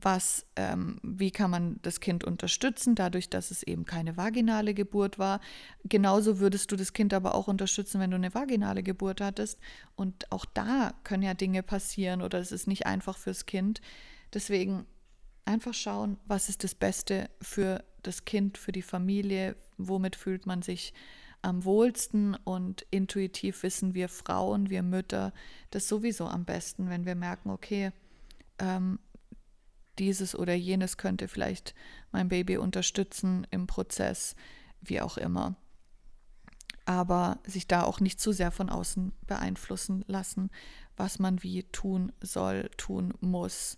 [0.00, 5.18] Was, ähm, wie kann man das Kind unterstützen, dadurch, dass es eben keine vaginale Geburt
[5.18, 5.40] war.
[5.84, 9.58] Genauso würdest du das Kind aber auch unterstützen, wenn du eine vaginale Geburt hattest.
[9.96, 13.80] Und auch da können ja Dinge passieren oder es ist nicht einfach fürs Kind.
[14.32, 14.86] Deswegen
[15.44, 20.62] einfach schauen, was ist das Beste für das Kind, für die Familie, womit fühlt man
[20.62, 20.92] sich
[21.42, 25.32] am wohlsten und intuitiv wissen wir Frauen, wir Mütter
[25.70, 27.92] das sowieso am besten, wenn wir merken, okay,
[28.58, 28.98] ähm,
[29.98, 31.74] dieses oder jenes könnte vielleicht
[32.12, 34.34] mein Baby unterstützen im Prozess,
[34.80, 35.56] wie auch immer.
[36.84, 40.50] Aber sich da auch nicht zu sehr von außen beeinflussen lassen,
[40.96, 43.76] was man wie tun soll, tun muss,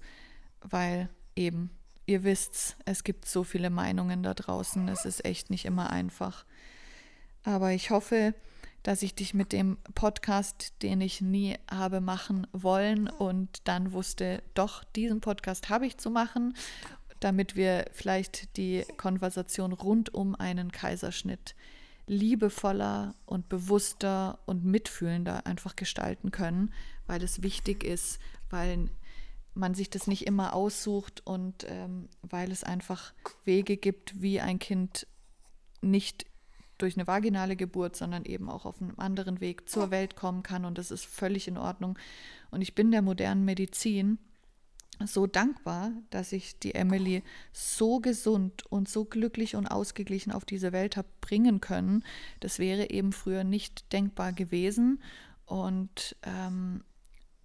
[0.60, 1.70] weil eben,
[2.06, 6.44] ihr wisst, es gibt so viele Meinungen da draußen, es ist echt nicht immer einfach.
[7.42, 8.34] Aber ich hoffe,
[8.82, 14.42] dass ich dich mit dem Podcast, den ich nie habe machen wollen und dann wusste,
[14.54, 16.54] doch, diesen Podcast habe ich zu machen,
[17.20, 21.54] damit wir vielleicht die Konversation rund um einen Kaiserschnitt
[22.06, 26.72] liebevoller und bewusster und mitfühlender einfach gestalten können,
[27.06, 28.18] weil es wichtig ist,
[28.48, 28.90] weil
[29.54, 33.12] man sich das nicht immer aussucht und ähm, weil es einfach
[33.44, 35.06] Wege gibt, wie ein Kind
[35.82, 36.26] nicht
[36.82, 40.64] durch eine vaginale Geburt, sondern eben auch auf einem anderen Weg zur Welt kommen kann.
[40.64, 41.98] Und das ist völlig in Ordnung.
[42.50, 44.18] Und ich bin der modernen Medizin
[45.06, 47.22] so dankbar, dass ich die Emily
[47.52, 52.04] so gesund und so glücklich und ausgeglichen auf diese Welt habe bringen können.
[52.40, 55.02] Das wäre eben früher nicht denkbar gewesen.
[55.46, 56.84] Und ähm,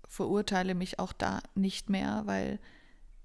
[0.07, 2.59] verurteile mich auch da nicht mehr, weil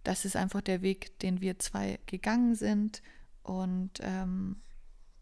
[0.04, 3.02] das ist einfach der Weg, den wir zwei gegangen sind.
[3.42, 4.56] Und ähm,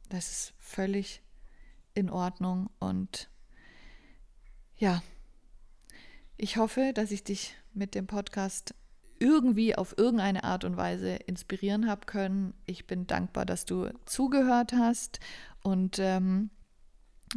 [0.08, 1.22] das ist völlig
[1.94, 3.28] in Ordnung und
[4.76, 5.02] ja,
[6.36, 8.74] ich hoffe, dass ich dich mit dem Podcast
[9.18, 12.54] irgendwie auf irgendeine Art und Weise inspirieren habe können.
[12.66, 15.18] Ich bin dankbar, dass du zugehört hast
[15.62, 16.50] und ähm,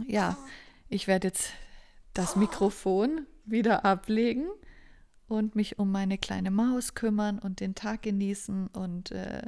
[0.05, 0.37] ja,
[0.89, 1.51] ich werde jetzt
[2.13, 4.47] das Mikrofon wieder ablegen
[5.27, 9.43] und mich um meine kleine Maus kümmern und den Tag genießen und äh,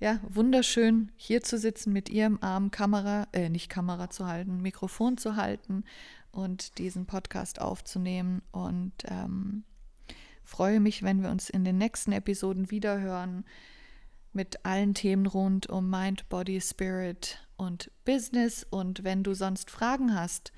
[0.00, 4.62] ja, wunderschön hier zu sitzen mit ihr im Arm, Kamera, äh, nicht Kamera zu halten,
[4.62, 5.84] Mikrofon zu halten
[6.32, 8.40] und diesen Podcast aufzunehmen.
[8.50, 9.64] Und ähm,
[10.42, 13.44] freue mich, wenn wir uns in den nächsten Episoden wiederhören
[14.32, 18.66] mit allen Themen rund um Mind, Body, Spirit und Business.
[18.70, 20.50] Und wenn du sonst Fragen hast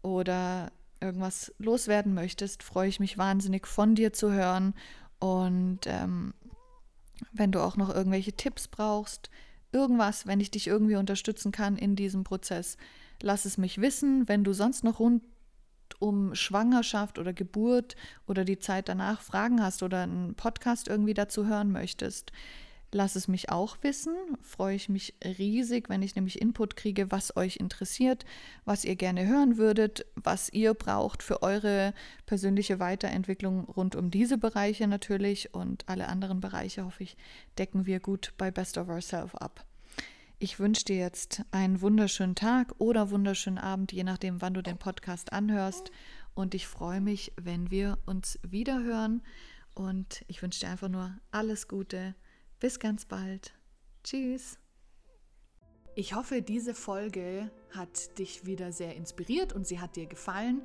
[0.00, 4.72] oder irgendwas loswerden möchtest, freue ich mich wahnsinnig von dir zu hören.
[5.18, 6.32] Und ähm,
[7.32, 9.30] wenn du auch noch irgendwelche Tipps brauchst,
[9.72, 12.76] irgendwas, wenn ich dich irgendwie unterstützen kann in diesem Prozess,
[13.22, 14.28] lass es mich wissen.
[14.28, 15.22] Wenn du sonst noch rund
[15.98, 17.96] um Schwangerschaft oder Geburt
[18.26, 22.32] oder die Zeit danach Fragen hast oder einen Podcast irgendwie dazu hören möchtest,
[22.92, 24.14] Lass es mich auch wissen.
[24.42, 28.24] Freue ich mich riesig, wenn ich nämlich Input kriege, was euch interessiert,
[28.64, 31.94] was ihr gerne hören würdet, was ihr braucht für eure
[32.26, 37.16] persönliche Weiterentwicklung rund um diese Bereiche natürlich und alle anderen Bereiche, hoffe ich,
[37.58, 39.64] decken wir gut bei Best of Ourselves ab.
[40.42, 44.78] Ich wünsche dir jetzt einen wunderschönen Tag oder wunderschönen Abend, je nachdem, wann du den
[44.78, 45.92] Podcast anhörst.
[46.34, 49.22] Und ich freue mich, wenn wir uns wieder hören.
[49.74, 52.14] Und ich wünsche dir einfach nur alles Gute.
[52.60, 53.54] Bis ganz bald.
[54.04, 54.58] Tschüss.
[55.94, 60.62] Ich hoffe, diese Folge hat dich wieder sehr inspiriert und sie hat dir gefallen.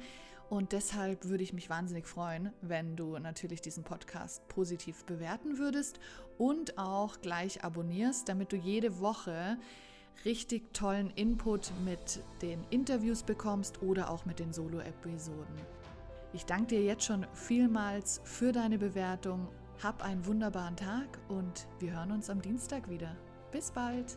[0.49, 6.01] Und deshalb würde ich mich wahnsinnig freuen, wenn du natürlich diesen Podcast positiv bewerten würdest
[6.37, 9.57] und auch gleich abonnierst, damit du jede Woche
[10.25, 15.55] richtig tollen Input mit den Interviews bekommst oder auch mit den Solo-Episoden.
[16.33, 19.47] Ich danke dir jetzt schon vielmals für deine Bewertung
[19.83, 23.15] hab einen wunderbaren Tag und wir hören uns am Dienstag wieder.
[23.51, 24.15] Bis bald!